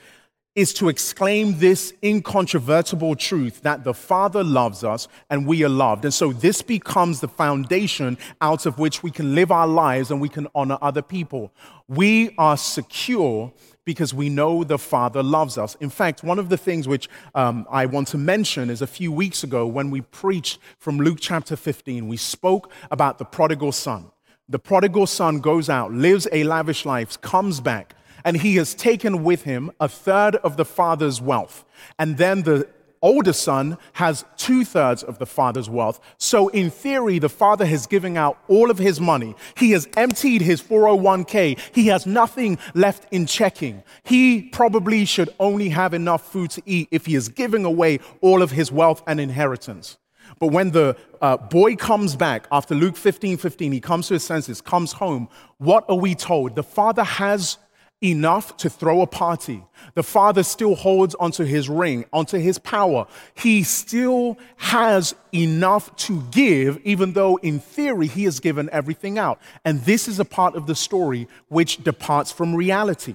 is 0.54 0.74
to 0.74 0.90
exclaim 0.90 1.58
this 1.58 1.94
incontrovertible 2.02 3.16
truth 3.16 3.62
that 3.62 3.84
the 3.84 3.94
Father 3.94 4.44
loves 4.44 4.84
us 4.84 5.08
and 5.30 5.46
we 5.46 5.64
are 5.64 5.68
loved. 5.68 6.04
And 6.04 6.12
so 6.12 6.32
this 6.32 6.60
becomes 6.60 7.20
the 7.20 7.28
foundation 7.28 8.18
out 8.42 8.66
of 8.66 8.78
which 8.78 9.02
we 9.02 9.10
can 9.10 9.34
live 9.34 9.50
our 9.50 9.66
lives 9.66 10.10
and 10.10 10.20
we 10.20 10.28
can 10.28 10.46
honor 10.54 10.76
other 10.82 11.00
people. 11.00 11.52
We 11.88 12.34
are 12.36 12.58
secure 12.58 13.50
because 13.84 14.12
we 14.12 14.28
know 14.28 14.62
the 14.62 14.78
Father 14.78 15.22
loves 15.22 15.56
us. 15.56 15.74
In 15.80 15.88
fact, 15.88 16.22
one 16.22 16.38
of 16.38 16.50
the 16.50 16.58
things 16.58 16.86
which 16.86 17.08
um, 17.34 17.66
I 17.70 17.86
want 17.86 18.08
to 18.08 18.18
mention 18.18 18.68
is 18.68 18.82
a 18.82 18.86
few 18.86 19.10
weeks 19.10 19.42
ago 19.42 19.66
when 19.66 19.90
we 19.90 20.02
preached 20.02 20.58
from 20.78 20.98
Luke 20.98 21.18
chapter 21.20 21.56
15, 21.56 22.08
we 22.08 22.18
spoke 22.18 22.70
about 22.90 23.18
the 23.18 23.24
prodigal 23.24 23.72
son. 23.72 24.10
The 24.48 24.58
prodigal 24.58 25.06
son 25.06 25.40
goes 25.40 25.70
out, 25.70 25.92
lives 25.92 26.28
a 26.30 26.44
lavish 26.44 26.84
life, 26.84 27.18
comes 27.22 27.60
back, 27.60 27.94
and 28.24 28.36
he 28.36 28.56
has 28.56 28.74
taken 28.74 29.24
with 29.24 29.42
him 29.42 29.70
a 29.80 29.88
third 29.88 30.36
of 30.36 30.56
the 30.56 30.64
father's 30.64 31.20
wealth. 31.20 31.64
And 31.98 32.16
then 32.18 32.42
the 32.42 32.68
older 33.02 33.32
son 33.32 33.76
has 33.94 34.24
two 34.36 34.64
thirds 34.64 35.02
of 35.02 35.18
the 35.18 35.26
father's 35.26 35.68
wealth. 35.68 36.00
So, 36.18 36.48
in 36.48 36.70
theory, 36.70 37.18
the 37.18 37.28
father 37.28 37.66
has 37.66 37.86
given 37.86 38.16
out 38.16 38.38
all 38.48 38.70
of 38.70 38.78
his 38.78 39.00
money. 39.00 39.34
He 39.56 39.72
has 39.72 39.88
emptied 39.96 40.40
his 40.40 40.62
401k. 40.62 41.58
He 41.74 41.88
has 41.88 42.06
nothing 42.06 42.58
left 42.74 43.06
in 43.12 43.26
checking. 43.26 43.82
He 44.04 44.42
probably 44.42 45.04
should 45.04 45.30
only 45.40 45.68
have 45.70 45.92
enough 45.92 46.30
food 46.30 46.50
to 46.52 46.62
eat 46.64 46.88
if 46.90 47.06
he 47.06 47.16
is 47.16 47.28
giving 47.28 47.64
away 47.64 47.98
all 48.20 48.40
of 48.42 48.52
his 48.52 48.70
wealth 48.70 49.02
and 49.06 49.20
inheritance. 49.20 49.98
But 50.38 50.48
when 50.48 50.70
the 50.70 50.96
uh, 51.20 51.36
boy 51.36 51.76
comes 51.76 52.16
back 52.16 52.46
after 52.50 52.74
Luke 52.74 52.96
15 52.96 53.36
15, 53.36 53.72
he 53.72 53.80
comes 53.80 54.08
to 54.08 54.14
his 54.14 54.24
senses, 54.24 54.60
comes 54.60 54.92
home, 54.92 55.28
what 55.58 55.84
are 55.88 55.96
we 55.96 56.14
told? 56.14 56.56
The 56.56 56.62
father 56.62 57.04
has 57.04 57.58
enough 58.02 58.56
to 58.58 58.68
throw 58.68 59.00
a 59.00 59.06
party. 59.06 59.64
The 59.94 60.02
father 60.02 60.42
still 60.42 60.74
holds 60.74 61.14
onto 61.16 61.44
his 61.44 61.68
ring, 61.68 62.04
onto 62.12 62.38
his 62.38 62.58
power. 62.58 63.06
He 63.34 63.62
still 63.62 64.38
has 64.56 65.14
enough 65.32 65.94
to 65.96 66.22
give, 66.30 66.78
even 66.84 67.12
though 67.12 67.36
in 67.36 67.60
theory 67.60 68.06
he 68.06 68.24
has 68.24 68.40
given 68.40 68.68
everything 68.72 69.18
out. 69.18 69.40
And 69.64 69.82
this 69.82 70.08
is 70.08 70.18
a 70.18 70.24
part 70.24 70.56
of 70.56 70.66
the 70.66 70.74
story 70.74 71.28
which 71.48 71.82
departs 71.84 72.32
from 72.32 72.54
reality. 72.54 73.14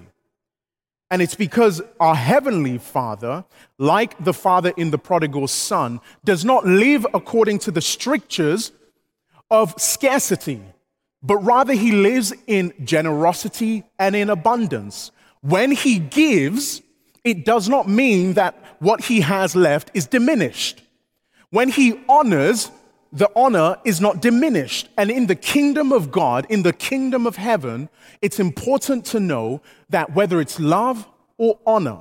And 1.10 1.22
it's 1.22 1.36
because 1.36 1.82
our 2.00 2.16
heavenly 2.16 2.78
father, 2.78 3.46
like 3.78 4.22
the 4.24 4.34
father 4.34 4.74
in 4.76 4.92
the 4.92 4.98
prodigal 4.98 5.48
son, 5.48 6.02
does 6.26 6.44
not 6.44 6.66
live 6.66 7.08
according 7.14 7.60
to 7.60 7.72
the 7.72 7.82
strictures 7.82 8.74
of 9.50 9.74
scarcity 9.78 10.62
but 11.28 11.38
rather 11.38 11.74
he 11.74 11.92
lives 11.92 12.34
in 12.48 12.74
generosity 12.86 13.84
and 14.00 14.16
in 14.16 14.30
abundance. 14.30 15.12
When 15.42 15.72
he 15.72 16.00
gives, 16.00 16.82
it 17.26 17.44
does 17.44 17.68
not 17.68 17.88
mean 17.88 18.34
that 18.36 18.56
what 18.80 19.04
he 19.04 19.20
has 19.22 19.54
left 19.54 19.92
is 19.94 20.08
diminished. 20.08 20.82
When 21.50 21.68
he 21.68 22.00
honors, 22.08 22.72
the 23.12 23.30
honor 23.36 23.78
is 23.84 24.00
not 24.00 24.22
diminished. 24.22 24.88
And 24.98 25.12
in 25.12 25.28
the 25.28 25.36
kingdom 25.36 25.92
of 25.92 26.12
God, 26.12 26.46
in 26.50 26.64
the 26.64 26.72
kingdom 26.72 27.28
of 27.28 27.36
heaven, 27.36 27.90
it's 28.22 28.40
important 28.40 29.04
to 29.08 29.20
know 29.20 29.62
that 29.90 30.16
whether 30.16 30.40
it's 30.40 30.62
love 30.62 31.06
or 31.38 31.60
honor, 31.66 32.00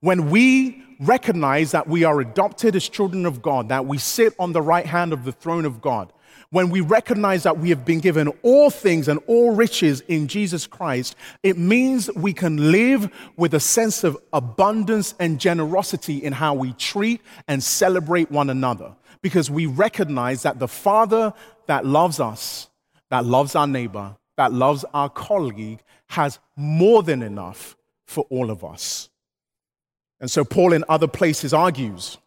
when 0.00 0.28
we 0.28 0.82
recognize 0.98 1.70
that 1.70 1.86
we 1.86 2.02
are 2.02 2.20
adopted 2.20 2.74
as 2.74 2.88
children 2.88 3.26
of 3.26 3.42
God, 3.42 3.68
that 3.68 3.86
we 3.86 3.98
sit 3.98 4.34
on 4.40 4.52
the 4.52 4.62
right 4.62 4.86
hand 4.86 5.12
of 5.12 5.24
the 5.24 5.32
throne 5.32 5.64
of 5.64 5.80
God, 5.80 6.12
when 6.50 6.70
we 6.70 6.80
recognize 6.80 7.42
that 7.42 7.58
we 7.58 7.70
have 7.70 7.84
been 7.84 8.00
given 8.00 8.28
all 8.42 8.70
things 8.70 9.08
and 9.08 9.18
all 9.26 9.54
riches 9.54 10.00
in 10.02 10.28
Jesus 10.28 10.66
Christ, 10.66 11.16
it 11.42 11.58
means 11.58 12.10
we 12.14 12.32
can 12.32 12.70
live 12.70 13.10
with 13.36 13.54
a 13.54 13.60
sense 13.60 14.04
of 14.04 14.16
abundance 14.32 15.14
and 15.18 15.40
generosity 15.40 16.18
in 16.18 16.32
how 16.32 16.54
we 16.54 16.72
treat 16.74 17.20
and 17.48 17.62
celebrate 17.62 18.30
one 18.30 18.50
another. 18.50 18.94
Because 19.22 19.50
we 19.50 19.66
recognize 19.66 20.42
that 20.42 20.58
the 20.58 20.68
Father 20.68 21.32
that 21.66 21.84
loves 21.84 22.20
us, 22.20 22.68
that 23.10 23.24
loves 23.24 23.54
our 23.56 23.66
neighbor, 23.66 24.16
that 24.36 24.52
loves 24.52 24.84
our 24.94 25.08
colleague, 25.08 25.80
has 26.08 26.38
more 26.54 27.02
than 27.02 27.22
enough 27.22 27.76
for 28.06 28.24
all 28.30 28.50
of 28.50 28.64
us. 28.64 29.08
And 30.20 30.30
so, 30.30 30.44
Paul 30.44 30.72
in 30.72 30.84
other 30.88 31.08
places 31.08 31.52
argues 31.52 32.18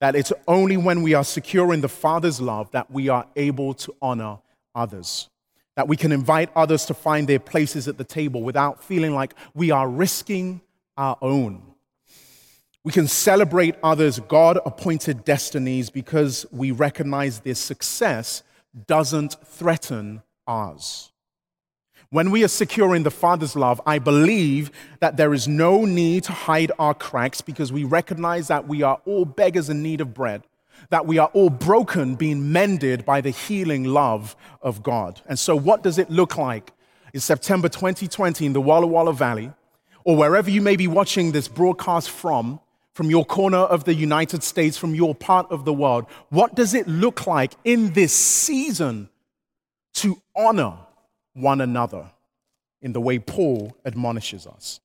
that 0.00 0.14
it's 0.14 0.32
only 0.46 0.76
when 0.76 1.02
we 1.02 1.14
are 1.14 1.24
secure 1.24 1.72
in 1.72 1.80
the 1.80 1.88
Father's 1.88 2.40
love 2.40 2.70
that 2.72 2.90
we 2.90 3.08
are 3.08 3.26
able 3.36 3.74
to 3.74 3.94
honor 4.02 4.38
others. 4.74 5.28
That 5.76 5.88
we 5.88 5.96
can 5.96 6.12
invite 6.12 6.50
others 6.56 6.86
to 6.86 6.94
find 6.94 7.28
their 7.28 7.38
places 7.38 7.88
at 7.88 7.98
the 7.98 8.04
table 8.04 8.42
without 8.42 8.82
feeling 8.82 9.14
like 9.14 9.34
we 9.54 9.70
are 9.70 9.88
risking 9.88 10.60
our 10.96 11.16
own. 11.20 11.62
We 12.84 12.92
can 12.92 13.08
celebrate 13.08 13.74
others' 13.82 14.20
God 14.20 14.58
appointed 14.64 15.24
destinies 15.24 15.90
because 15.90 16.46
we 16.52 16.70
recognize 16.70 17.40
their 17.40 17.54
success 17.54 18.42
doesn't 18.86 19.36
threaten 19.44 20.22
ours. 20.46 21.10
When 22.10 22.30
we 22.30 22.44
are 22.44 22.48
secure 22.48 22.94
in 22.94 23.02
the 23.02 23.10
Father's 23.10 23.56
love, 23.56 23.80
I 23.84 23.98
believe 23.98 24.70
that 25.00 25.16
there 25.16 25.34
is 25.34 25.48
no 25.48 25.84
need 25.84 26.24
to 26.24 26.32
hide 26.32 26.70
our 26.78 26.94
cracks 26.94 27.40
because 27.40 27.72
we 27.72 27.82
recognize 27.82 28.46
that 28.46 28.68
we 28.68 28.82
are 28.82 29.00
all 29.04 29.24
beggars 29.24 29.68
in 29.68 29.82
need 29.82 30.00
of 30.00 30.14
bread, 30.14 30.44
that 30.90 31.06
we 31.06 31.18
are 31.18 31.30
all 31.32 31.50
broken, 31.50 32.14
being 32.14 32.52
mended 32.52 33.04
by 33.04 33.20
the 33.20 33.30
healing 33.30 33.84
love 33.84 34.36
of 34.62 34.84
God. 34.84 35.20
And 35.26 35.36
so, 35.36 35.56
what 35.56 35.82
does 35.82 35.98
it 35.98 36.08
look 36.08 36.36
like 36.36 36.72
in 37.12 37.18
September 37.18 37.68
2020 37.68 38.46
in 38.46 38.52
the 38.52 38.60
Walla 38.60 38.86
Walla 38.86 39.12
Valley, 39.12 39.50
or 40.04 40.16
wherever 40.16 40.48
you 40.48 40.62
may 40.62 40.76
be 40.76 40.86
watching 40.86 41.32
this 41.32 41.48
broadcast 41.48 42.10
from? 42.10 42.60
From 42.92 43.10
your 43.10 43.26
corner 43.26 43.58
of 43.58 43.84
the 43.84 43.92
United 43.92 44.42
States, 44.42 44.78
from 44.78 44.94
your 44.94 45.14
part 45.14 45.50
of 45.50 45.66
the 45.66 45.72
world, 45.74 46.06
what 46.30 46.54
does 46.54 46.72
it 46.72 46.88
look 46.88 47.26
like 47.26 47.52
in 47.62 47.92
this 47.92 48.14
season 48.14 49.10
to 49.92 50.22
honor 50.34 50.78
one 51.36 51.60
another 51.60 52.10
in 52.80 52.92
the 52.92 53.00
way 53.00 53.18
Paul 53.18 53.76
admonishes 53.84 54.46
us. 54.46 54.80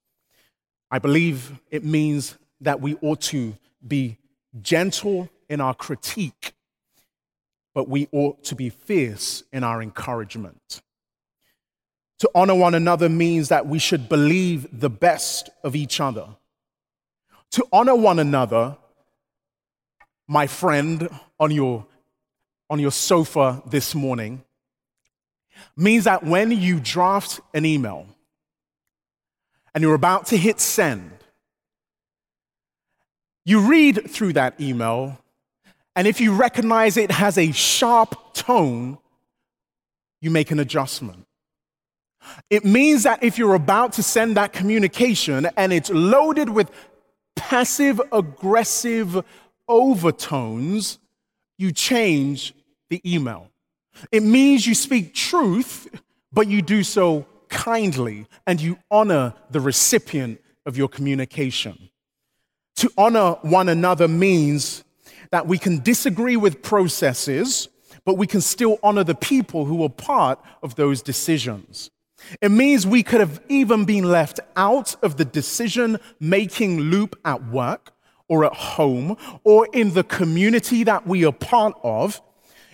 I 0.89 0.99
believe 0.99 1.59
it 1.71 1.85
means 1.85 2.37
that 2.59 2.81
we 2.81 2.95
ought 3.01 3.21
to 3.21 3.55
be 3.85 4.17
gentle 4.61 5.29
in 5.49 5.61
our 5.61 5.73
critique, 5.73 6.53
but 7.73 7.87
we 7.87 8.07
ought 8.11 8.43
to 8.45 8.55
be 8.55 8.69
fierce 8.69 9.43
in 9.53 9.63
our 9.63 9.81
encouragement. 9.81 10.81
To 12.19 12.29
honor 12.35 12.55
one 12.55 12.75
another 12.75 13.09
means 13.09 13.49
that 13.49 13.65
we 13.65 13.79
should 13.79 14.09
believe 14.09 14.67
the 14.77 14.89
best 14.89 15.49
of 15.63 15.75
each 15.75 15.99
other. 15.99 16.27
To 17.51 17.65
honor 17.71 17.95
one 17.95 18.19
another, 18.19 18.77
my 20.27 20.47
friend 20.47 21.09
on 21.39 21.51
your, 21.51 21.85
on 22.69 22.79
your 22.79 22.91
sofa 22.91 23.63
this 23.65 23.95
morning, 23.95 24.43
means 25.75 26.05
that 26.05 26.23
when 26.23 26.51
you 26.51 26.79
draft 26.79 27.39
an 27.53 27.65
email 27.65 28.07
and 29.73 29.81
you're 29.81 29.95
about 29.95 30.27
to 30.27 30.37
hit 30.37 30.59
send, 30.59 31.11
you 33.45 33.61
read 33.61 34.09
through 34.09 34.33
that 34.33 34.59
email, 34.59 35.17
and 35.95 36.07
if 36.07 36.21
you 36.21 36.33
recognize 36.33 36.97
it 36.97 37.11
has 37.11 37.37
a 37.37 37.51
sharp 37.51 38.33
tone, 38.33 38.97
you 40.21 40.29
make 40.29 40.51
an 40.51 40.59
adjustment. 40.59 41.25
It 42.49 42.63
means 42.63 43.03
that 43.03 43.23
if 43.23 43.37
you're 43.37 43.55
about 43.55 43.93
to 43.93 44.03
send 44.03 44.37
that 44.37 44.53
communication 44.53 45.47
and 45.57 45.73
it's 45.73 45.89
loaded 45.89 46.49
with 46.49 46.69
passive 47.35 47.99
aggressive 48.11 49.23
overtones, 49.67 50.99
you 51.57 51.71
change 51.71 52.53
the 52.89 53.01
email. 53.05 53.50
It 54.11 54.23
means 54.23 54.65
you 54.65 54.75
speak 54.75 55.13
truth, 55.13 55.87
but 56.31 56.47
you 56.47 56.61
do 56.61 56.83
so 56.83 57.25
kindly 57.49 58.25
and 58.47 58.61
you 58.61 58.77
honor 58.89 59.33
the 59.49 59.59
recipient 59.59 60.41
of 60.65 60.77
your 60.77 60.87
communication. 60.87 61.89
To 62.77 62.91
honor 62.97 63.31
one 63.41 63.69
another 63.69 64.07
means 64.07 64.83
that 65.31 65.47
we 65.47 65.57
can 65.57 65.79
disagree 65.81 66.37
with 66.37 66.61
processes, 66.61 67.69
but 68.05 68.17
we 68.17 68.27
can 68.27 68.41
still 68.41 68.79
honor 68.81 69.03
the 69.03 69.15
people 69.15 69.65
who 69.65 69.83
are 69.83 69.89
part 69.89 70.39
of 70.63 70.75
those 70.75 71.01
decisions. 71.01 71.89
It 72.41 72.49
means 72.49 72.85
we 72.85 73.03
could 73.03 73.19
have 73.19 73.41
even 73.49 73.85
been 73.85 74.03
left 74.03 74.39
out 74.55 74.95
of 75.03 75.17
the 75.17 75.25
decision 75.25 75.99
making 76.19 76.79
loop 76.79 77.19
at 77.25 77.47
work 77.47 77.93
or 78.27 78.45
at 78.45 78.53
home 78.53 79.17
or 79.43 79.67
in 79.73 79.93
the 79.93 80.03
community 80.03 80.83
that 80.83 81.05
we 81.05 81.25
are 81.25 81.33
part 81.33 81.73
of 81.83 82.21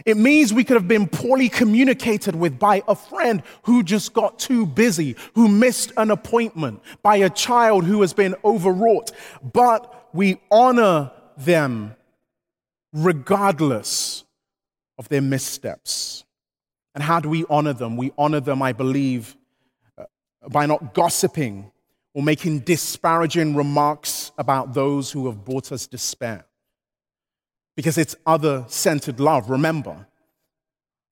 it 0.08 0.16
means 0.16 0.54
we 0.54 0.64
could 0.64 0.78
have 0.78 0.88
been 0.88 1.06
poorly 1.06 1.50
communicated 1.50 2.34
with 2.34 2.58
by 2.58 2.82
a 2.88 2.96
friend 2.96 3.44
who 3.64 3.84
just 3.84 4.14
got 4.14 4.40
too 4.40 4.66
busy, 4.66 5.18
who 5.36 5.50
missed 5.50 5.92
an 5.98 6.12
appointment, 6.12 6.80
by 7.04 7.18
a 7.18 7.30
child 7.30 7.84
who 7.84 8.00
has 8.00 8.14
been 8.14 8.34
overwrought. 8.46 9.12
But 9.44 10.08
we 10.14 10.40
honor 10.50 11.12
them 11.36 11.94
regardless 12.94 14.24
of 14.98 15.10
their 15.10 15.22
missteps. 15.22 16.24
And 16.96 17.04
how 17.04 17.20
do 17.20 17.28
we 17.28 17.44
honor 17.50 17.74
them? 17.74 17.98
We 17.98 18.14
honor 18.18 18.40
them, 18.40 18.62
I 18.62 18.72
believe, 18.72 19.36
uh, 19.98 20.06
by 20.48 20.68
not 20.68 20.94
gossiping 20.94 21.70
or 22.14 22.24
making 22.24 22.60
disparaging 22.60 23.56
remarks 23.56 24.32
about 24.38 24.74
those 24.74 25.12
who 25.12 25.26
have 25.26 25.44
brought 25.44 25.74
us 25.74 25.86
despair 25.86 26.47
because 27.78 27.98
it's 27.98 28.18
other 28.26 28.66
centered 28.68 29.22
love. 29.22 29.50
Remember, 29.50 30.06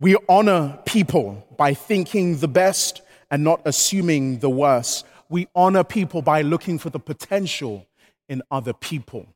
we 0.01 0.17
honor 0.27 0.77
people 0.85 1.47
by 1.55 1.73
thinking 1.73 2.39
the 2.39 2.49
best 2.49 3.01
and 3.31 3.45
not 3.45 3.61
assuming 3.63 4.39
the 4.39 4.49
worst 4.49 5.05
we 5.29 5.47
honor 5.55 5.83
people 5.83 6.21
by 6.21 6.41
looking 6.41 6.77
for 6.77 6.89
the 6.89 6.99
potential 6.99 7.85
in 8.29 8.41
other 8.51 8.73
people. 8.73 9.27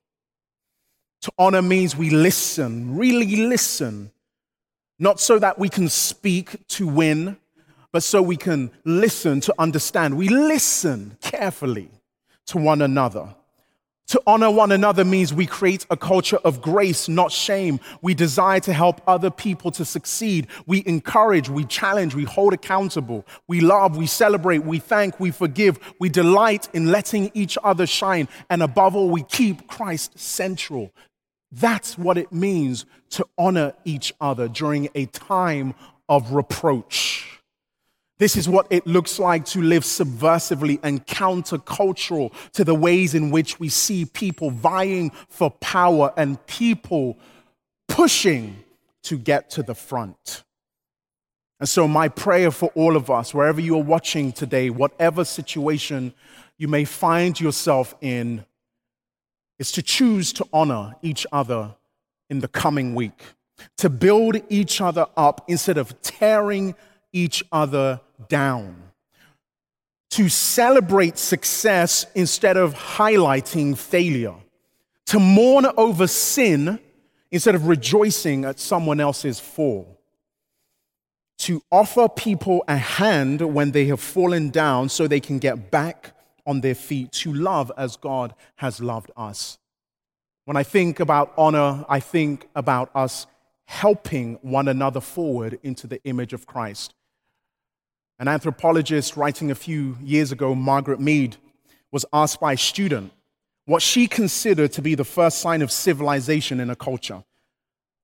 To 1.24 1.32
honor 1.38 1.62
means 1.62 1.96
we 1.96 2.10
listen, 2.10 2.96
really 2.96 3.36
listen, 3.36 4.12
not 4.98 5.20
so 5.20 5.39
that 5.39 5.60
we 5.60 5.70
can 5.70 5.89
speak 5.89 6.68
to 6.70 6.88
win, 6.88 7.38
but 7.92 8.04
so 8.04 8.22
we 8.22 8.38
can 8.38 8.72
listen 8.86 9.42
to 9.42 9.54
understand. 9.58 10.15
We 10.15 10.30
listen 10.30 11.18
carefully 11.22 11.89
to 12.48 12.58
one 12.58 12.82
another. 12.82 13.36
To 14.10 14.19
honor 14.26 14.50
one 14.50 14.72
another 14.72 15.06
means 15.06 15.36
we 15.36 15.45
create 15.45 15.86
a 15.91 15.95
culture 15.98 16.38
of 16.38 16.63
grace, 16.63 17.08
not 17.08 17.32
shame. 17.32 17.80
We 18.02 18.15
desire 18.15 18.60
to 18.62 18.74
help 18.74 19.02
other 19.06 19.30
people 19.30 19.69
to 19.72 19.86
succeed. 19.86 20.48
We 20.65 20.84
encourage, 20.88 21.48
we 21.48 21.63
challenge, 21.65 22.15
we 22.15 22.24
hold 22.24 22.54
accountable. 22.54 23.24
We 23.48 23.62
love, 23.62 23.98
we 23.98 24.08
celebrate, 24.08 24.63
we 24.63 24.80
thank, 24.80 25.19
we 25.19 25.30
forgive. 25.30 25.78
We 26.00 26.10
delight 26.10 26.69
in 26.74 26.91
letting 26.91 27.30
each 27.36 27.56
other 27.63 27.86
shine. 27.86 28.28
And 28.50 28.63
above 28.63 28.95
all, 28.95 29.10
we 29.10 29.22
keep 29.22 29.67
Christ 29.67 30.17
central. 30.17 30.91
That's 31.52 31.95
what 31.95 32.17
it 32.17 32.32
means 32.32 32.88
to 33.12 33.28
honor 33.38 33.74
each 33.86 34.12
other 34.19 34.48
during 34.48 34.89
a 34.95 35.06
time 35.06 35.76
of 36.08 36.34
reproach. 36.34 37.38
This 38.20 38.36
is 38.36 38.50
what 38.50 38.68
it 38.70 38.86
looks 38.86 39.18
like 39.18 39.46
to 39.46 39.62
live 39.62 39.84
subversively 39.84 40.78
and 40.84 41.06
countercultural 41.08 42.34
to 42.52 42.66
the 42.66 42.76
ways 42.76 43.16
in 43.16 43.32
which 43.32 43.62
we 43.62 43.70
see 43.70 44.04
people 44.04 44.52
vying 44.52 45.12
for 45.30 45.50
power 45.50 46.14
and 46.18 46.46
people 46.46 47.18
pushing 47.88 48.58
to 49.04 49.18
get 49.18 49.50
to 49.52 49.64
the 49.64 49.74
front. 49.74 50.44
And 51.62 51.68
so, 51.68 51.88
my 51.88 52.10
prayer 52.10 52.52
for 52.52 52.72
all 52.76 52.98
of 52.98 53.10
us, 53.10 53.34
wherever 53.34 53.62
you 53.62 53.78
are 53.78 53.84
watching 53.84 54.34
today, 54.34 54.70
whatever 54.70 55.24
situation 55.24 56.14
you 56.58 56.68
may 56.68 56.84
find 56.84 57.40
yourself 57.40 57.96
in, 58.02 58.46
is 59.58 59.72
to 59.74 59.82
choose 59.82 60.34
to 60.34 60.48
honor 60.52 60.96
each 61.02 61.26
other 61.32 61.76
in 62.30 62.42
the 62.42 62.48
coming 62.50 62.96
week, 62.96 63.24
to 63.78 63.90
build 63.90 64.38
each 64.50 64.82
other 64.82 65.08
up 65.16 65.46
instead 65.48 65.78
of 65.78 66.02
tearing 66.02 66.76
each 67.13 67.43
other 67.52 68.02
down, 68.28 68.84
to 70.12 70.30
celebrate 70.30 71.17
success 71.17 72.06
instead 72.15 72.58
of 72.58 72.74
highlighting 72.74 73.78
failure, 73.78 74.36
to 75.06 75.19
mourn 75.19 75.65
over 75.78 76.08
sin 76.08 76.80
instead 77.32 77.56
of 77.56 77.67
rejoicing 77.67 78.45
at 78.45 78.60
someone 78.60 79.00
else's 79.00 79.39
fall, 79.39 80.00
to 81.38 81.62
offer 81.72 82.10
people 82.10 82.63
a 82.67 82.76
hand 82.76 83.41
when 83.41 83.72
they 83.72 83.86
have 83.86 84.00
fallen 84.00 84.50
down 84.50 84.89
so 84.89 85.08
they 85.08 85.19
can 85.19 85.39
get 85.39 85.72
back 85.72 86.12
on 86.45 86.62
their 86.62 86.76
feet, 86.76 87.12
to 87.12 87.32
love 87.32 87.72
as 87.78 87.95
God 87.95 88.34
has 88.56 88.82
loved 88.82 89.12
us. 89.15 89.60
When 90.45 90.58
I 90.58 90.63
think 90.63 91.00
about 91.00 91.32
honor, 91.38 91.86
I 91.88 92.00
think 92.00 92.48
about 92.56 92.89
us 92.95 93.28
helping 93.65 94.39
one 94.41 94.67
another 94.67 95.00
forward 95.00 95.60
into 95.62 95.86
the 95.86 96.04
image 96.04 96.34
of 96.34 96.48
Christ. 96.48 96.95
An 98.20 98.28
anthropologist 98.28 99.16
writing 99.16 99.50
a 99.50 99.56
few 99.56 99.98
years 100.04 100.32
ago, 100.34 100.54
Margaret 100.54 101.00
Mead, 101.00 101.38
was 101.92 102.06
asked 102.12 102.40
by 102.40 102.54
a 102.54 102.58
student 102.58 103.14
what 103.66 103.82
she 103.82 104.08
considered 104.08 104.74
to 104.74 104.82
be 104.82 104.94
the 104.94 105.06
first 105.06 105.40
sign 105.40 105.62
of 105.62 105.72
civilization 105.72 106.60
in 106.60 106.70
a 106.70 106.76
culture. 106.76 107.24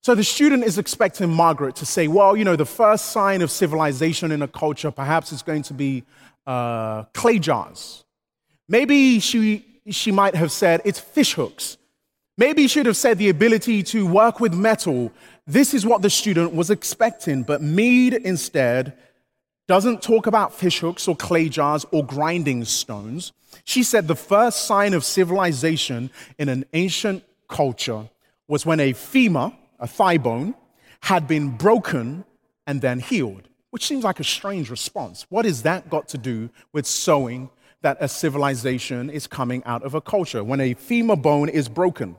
So 0.03 0.15
the 0.15 0.23
student 0.23 0.63
is 0.63 0.77
expecting 0.77 1.29
Margaret 1.31 1.75
to 1.77 1.85
say, 1.85 2.07
well, 2.07 2.37
you 2.37 2.45
know, 2.45 2.55
the 2.55 2.65
first 2.65 3.07
sign 3.07 3.41
of 3.41 3.49
civilization 3.49 4.31
in 4.31 4.41
a 4.41 4.47
culture 4.47 4.91
perhaps 4.91 5.31
is 5.31 5.41
going 5.41 5.63
to 5.63 5.73
be 5.73 6.03
uh, 6.45 7.03
clay 7.13 7.39
jars. 7.39 8.05
Maybe 8.69 9.19
she, 9.19 9.65
she 9.89 10.11
might 10.11 10.35
have 10.35 10.51
said 10.51 10.81
it's 10.85 10.99
fish 10.99 11.33
hooks. 11.33 11.77
Maybe 12.37 12.63
she 12.63 12.67
should 12.67 12.85
have 12.85 12.97
said 12.97 13.17
the 13.17 13.29
ability 13.29 13.81
to 13.83 14.05
work 14.05 14.39
with 14.39 14.53
metal. 14.53 15.11
This 15.47 15.73
is 15.73 15.85
what 15.85 16.01
the 16.01 16.09
student 16.09 16.53
was 16.53 16.69
expecting, 16.69 17.43
but 17.43 17.61
Mead 17.61 18.13
instead 18.13 18.95
doesn't 19.67 20.01
talk 20.01 20.27
about 20.27 20.53
fishhooks 20.53 21.07
or 21.07 21.15
clay 21.15 21.49
jars 21.49 21.85
or 21.91 22.05
grinding 22.05 22.65
stones. 22.65 23.33
She 23.63 23.83
said 23.83 24.07
the 24.07 24.15
first 24.15 24.65
sign 24.65 24.93
of 24.93 25.03
civilization 25.03 26.11
in 26.37 26.49
an 26.49 26.65
ancient 26.73 27.23
culture 27.47 28.09
was 28.47 28.65
when 28.65 28.79
a 28.79 28.93
femur, 28.93 29.51
a 29.79 29.87
thigh 29.87 30.17
bone, 30.17 30.55
had 31.01 31.27
been 31.27 31.49
broken 31.49 32.25
and 32.67 32.81
then 32.81 32.99
healed, 32.99 33.47
which 33.71 33.85
seems 33.85 34.03
like 34.03 34.19
a 34.19 34.23
strange 34.23 34.69
response. 34.69 35.25
What 35.29 35.45
has 35.45 35.63
that 35.63 35.89
got 35.89 36.07
to 36.09 36.17
do 36.17 36.49
with 36.73 36.87
showing 36.87 37.49
that 37.81 37.97
a 37.99 38.07
civilization 38.07 39.09
is 39.09 39.27
coming 39.27 39.63
out 39.65 39.83
of 39.83 39.95
a 39.95 40.01
culture? 40.01 40.43
When 40.43 40.61
a 40.61 40.73
femur 40.73 41.15
bone 41.15 41.49
is 41.49 41.69
broken, 41.69 42.15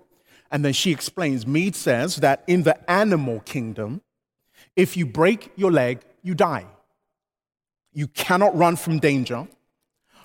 and 0.51 0.65
then 0.65 0.73
she 0.73 0.93
explains, 0.93 1.47
Mead 1.47 1.75
says 1.75 2.17
that 2.17 2.45
in 2.47 2.63
the 2.63 2.91
animal 2.91 3.41
kingdom, 3.41 4.03
if 4.77 4.97
you 4.97 5.07
break 5.07 5.53
your 5.57 5.73
leg, 5.73 6.03
you 6.23 6.35
die. 6.35 6.67
You 7.97 8.09
cannot 8.09 8.55
run 8.55 8.77
from 8.77 8.99
danger. 8.99 9.49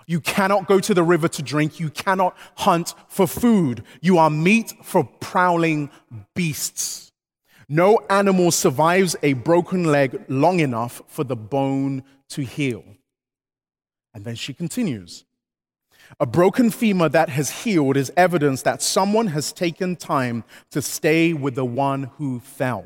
You 0.05 0.19
cannot 0.19 0.67
go 0.67 0.81
to 0.81 0.93
the 0.93 1.03
river 1.03 1.29
to 1.29 1.41
drink. 1.41 1.79
You 1.79 1.89
cannot 1.89 2.35
hunt 2.57 2.93
for 3.07 3.25
food. 3.25 3.83
You 4.01 4.17
are 4.17 4.29
meat 4.29 4.73
for 4.83 5.05
prowling 5.05 5.89
beasts. 6.35 7.13
No 7.69 8.01
animal 8.09 8.51
survives 8.51 9.15
a 9.23 9.31
broken 9.31 9.85
leg 9.85 10.25
long 10.27 10.59
enough 10.59 11.01
for 11.07 11.23
the 11.23 11.37
bone 11.37 12.03
to 12.31 12.41
heal. 12.41 12.83
And 14.13 14.25
then 14.25 14.35
she 14.35 14.53
continues. 14.53 15.23
A 16.19 16.25
broken 16.25 16.71
femur 16.71 17.07
that 17.07 17.29
has 17.29 17.63
healed 17.63 17.95
is 17.95 18.11
evidence 18.17 18.63
that 18.63 18.81
someone 18.81 19.27
has 19.27 19.53
taken 19.53 19.95
time 19.95 20.43
to 20.71 20.81
stay 20.81 21.31
with 21.31 21.55
the 21.55 21.63
one 21.63 22.11
who 22.17 22.41
fell, 22.41 22.85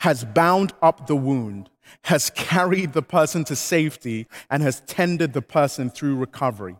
has 0.00 0.22
bound 0.22 0.74
up 0.82 1.06
the 1.06 1.16
wound, 1.16 1.70
has 2.04 2.30
carried 2.30 2.92
the 2.92 3.02
person 3.02 3.44
to 3.44 3.56
safety 3.56 4.26
and 4.50 4.62
has 4.62 4.80
tended 4.80 5.32
the 5.32 5.42
person 5.42 5.90
through 5.90 6.16
recovery. 6.16 6.76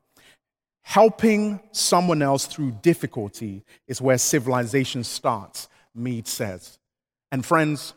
Helping 0.83 1.61
someone 1.71 2.23
else 2.23 2.47
through 2.47 2.73
difficulty 2.83 3.65
is 3.87 4.01
where 4.01 4.19
civilization 4.19 5.05
starts, 5.05 5.69
Mead 5.95 6.27
says. 6.27 6.79
And 7.31 7.45
friends, 7.45 7.95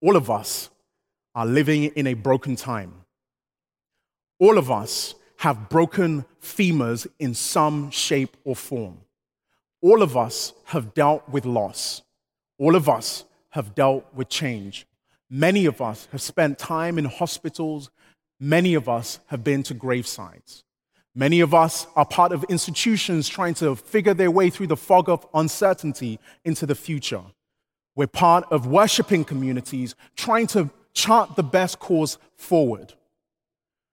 all 0.00 0.16
of 0.16 0.30
us 0.30 0.70
are 1.34 1.46
living 1.46 1.84
in 1.84 2.06
a 2.06 2.14
broken 2.14 2.56
time. 2.56 2.92
All 4.38 4.58
of 4.58 4.70
us 4.70 5.14
have 5.38 5.68
broken 5.68 6.24
femurs 6.40 7.06
in 7.18 7.34
some 7.34 7.90
shape 7.90 8.36
or 8.44 8.56
form. 8.56 8.98
All 9.82 10.02
of 10.02 10.16
us 10.16 10.52
have 10.64 10.94
dealt 10.94 11.28
with 11.28 11.44
loss. 11.44 12.02
All 12.58 12.74
of 12.74 12.88
us 12.88 13.24
have 13.50 13.74
dealt 13.74 14.06
with 14.14 14.28
change. 14.28 14.86
Many 15.30 15.66
of 15.66 15.80
us 15.80 16.08
have 16.12 16.20
spent 16.20 16.58
time 16.58 16.98
in 16.98 17.04
hospitals. 17.06 17.90
Many 18.38 18.74
of 18.74 18.88
us 18.88 19.18
have 19.26 19.42
been 19.42 19.62
to 19.64 19.74
gravesides. 19.74 20.62
Many 21.14 21.40
of 21.40 21.54
us 21.54 21.86
are 21.96 22.04
part 22.04 22.32
of 22.32 22.44
institutions 22.44 23.26
trying 23.26 23.54
to 23.54 23.74
figure 23.74 24.14
their 24.14 24.30
way 24.30 24.50
through 24.50 24.66
the 24.66 24.76
fog 24.76 25.08
of 25.08 25.26
uncertainty 25.32 26.20
into 26.44 26.66
the 26.66 26.74
future. 26.74 27.22
We're 27.94 28.06
part 28.06 28.44
of 28.50 28.66
worshiping 28.66 29.24
communities 29.24 29.94
trying 30.14 30.46
to 30.48 30.70
chart 30.92 31.34
the 31.34 31.42
best 31.42 31.78
course 31.78 32.18
forward. 32.36 32.92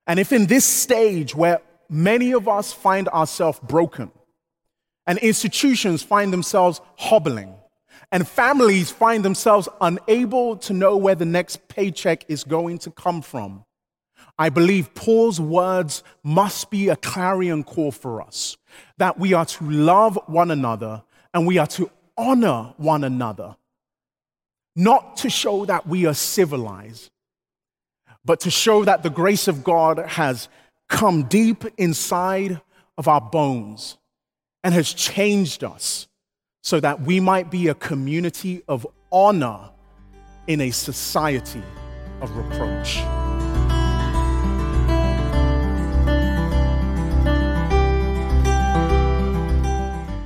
And 0.06 0.20
if 0.20 0.34
in 0.34 0.48
this 0.48 0.66
stage 0.66 1.34
where 1.34 1.62
many 1.90 2.34
of 2.34 2.48
us 2.48 2.74
find 2.74 3.08
ourselves 3.08 3.60
broken 3.64 4.12
and 5.08 5.18
institutions 5.20 6.04
find 6.04 6.34
themselves 6.34 6.82
hobbling, 6.98 7.56
and 8.14 8.28
families 8.28 8.92
find 8.92 9.26
themselves 9.26 9.68
unable 9.82 10.56
to 10.56 10.72
know 10.72 10.96
where 10.96 11.16
the 11.16 11.26
next 11.26 11.68
paycheck 11.68 12.24
is 12.28 12.44
going 12.44 12.78
to 12.78 12.92
come 12.92 13.24
from. 13.24 13.66
I 14.38 14.50
believe 14.50 14.94
Paul's 14.94 15.42
words 15.42 16.04
must 16.24 16.70
be 16.70 16.90
a 16.90 16.96
clarion 16.96 17.64
call 17.64 17.92
for 17.92 18.22
us 18.22 18.56
that 19.00 19.20
we 19.20 19.34
are 19.34 19.46
to 19.46 19.68
love 19.68 20.20
one 20.28 20.52
another 20.52 21.02
and 21.34 21.48
we 21.48 21.58
are 21.58 21.66
to 21.68 21.90
honor 22.16 22.76
one 22.78 23.04
another, 23.04 23.56
not 24.76 25.18
to 25.18 25.30
show 25.32 25.66
that 25.66 25.88
we 25.88 26.06
are 26.06 26.14
civilized, 26.14 27.10
but 28.24 28.42
to 28.42 28.52
show 28.52 28.86
that 28.86 29.02
the 29.02 29.10
grace 29.10 29.48
of 29.48 29.64
God 29.64 29.98
has 29.98 30.50
come 30.88 31.24
deep 31.24 31.64
inside 31.80 32.62
of 32.96 33.08
our 33.08 33.22
bones 33.22 33.98
and 34.64 34.76
has 34.76 34.94
changed 34.94 35.64
us 35.64 36.08
so 36.64 36.80
that 36.80 37.02
we 37.02 37.20
might 37.20 37.52
be 37.52 37.68
a 37.68 37.76
community 37.76 38.64
of 38.70 38.88
honor 39.12 39.70
in 40.48 40.62
a 40.62 40.72
society 40.72 41.62
of 42.22 42.36
reproach. 42.38 43.00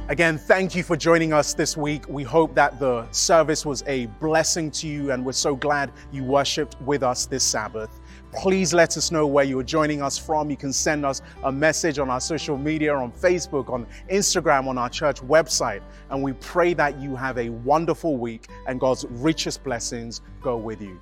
Again, 0.10 0.38
thank 0.38 0.76
you 0.76 0.84
for 0.84 0.96
joining 0.96 1.34
us 1.34 1.56
this 1.56 1.76
week. 1.76 2.08
We 2.08 2.24
hope 2.24 2.54
that 2.54 2.80
the 2.80 3.12
service 3.12 3.66
was 3.66 3.84
a 3.88 4.06
blessing 4.22 4.70
to 4.72 4.88
you, 4.88 5.12
and 5.12 5.26
we're 5.26 5.32
so 5.32 5.56
glad 5.56 5.92
you 6.12 6.24
worshiped 6.24 6.80
with 6.82 7.02
us 7.02 7.26
this 7.26 7.44
Sabbath. 7.44 8.00
Please 8.34 8.74
let 8.74 8.98
us 8.98 9.12
know 9.12 9.26
where 9.26 9.46
you're 9.46 9.64
joining 9.64 10.02
us 10.02 10.18
from. 10.18 10.50
You 10.50 10.58
can 10.58 10.74
send 10.74 11.06
us 11.06 11.22
a 11.44 11.52
message 11.52 11.98
on 12.00 12.10
our 12.10 12.20
social 12.20 12.58
media, 12.58 12.94
on 12.94 13.12
Facebook, 13.12 13.72
on 13.72 13.88
Instagram, 14.12 14.68
on 14.68 14.78
our 14.78 14.90
church 14.90 15.22
website. 15.22 15.82
And 16.10 16.22
we 16.22 16.34
pray 16.34 16.74
that 16.76 17.00
you 17.00 17.16
have 17.16 17.38
a 17.38 17.50
wonderful 17.50 18.18
week 18.18 18.48
and 18.68 18.80
God's 18.80 19.06
richest 19.10 19.64
blessings 19.64 20.22
go 20.42 20.58
with 20.58 20.82
you. 20.82 21.00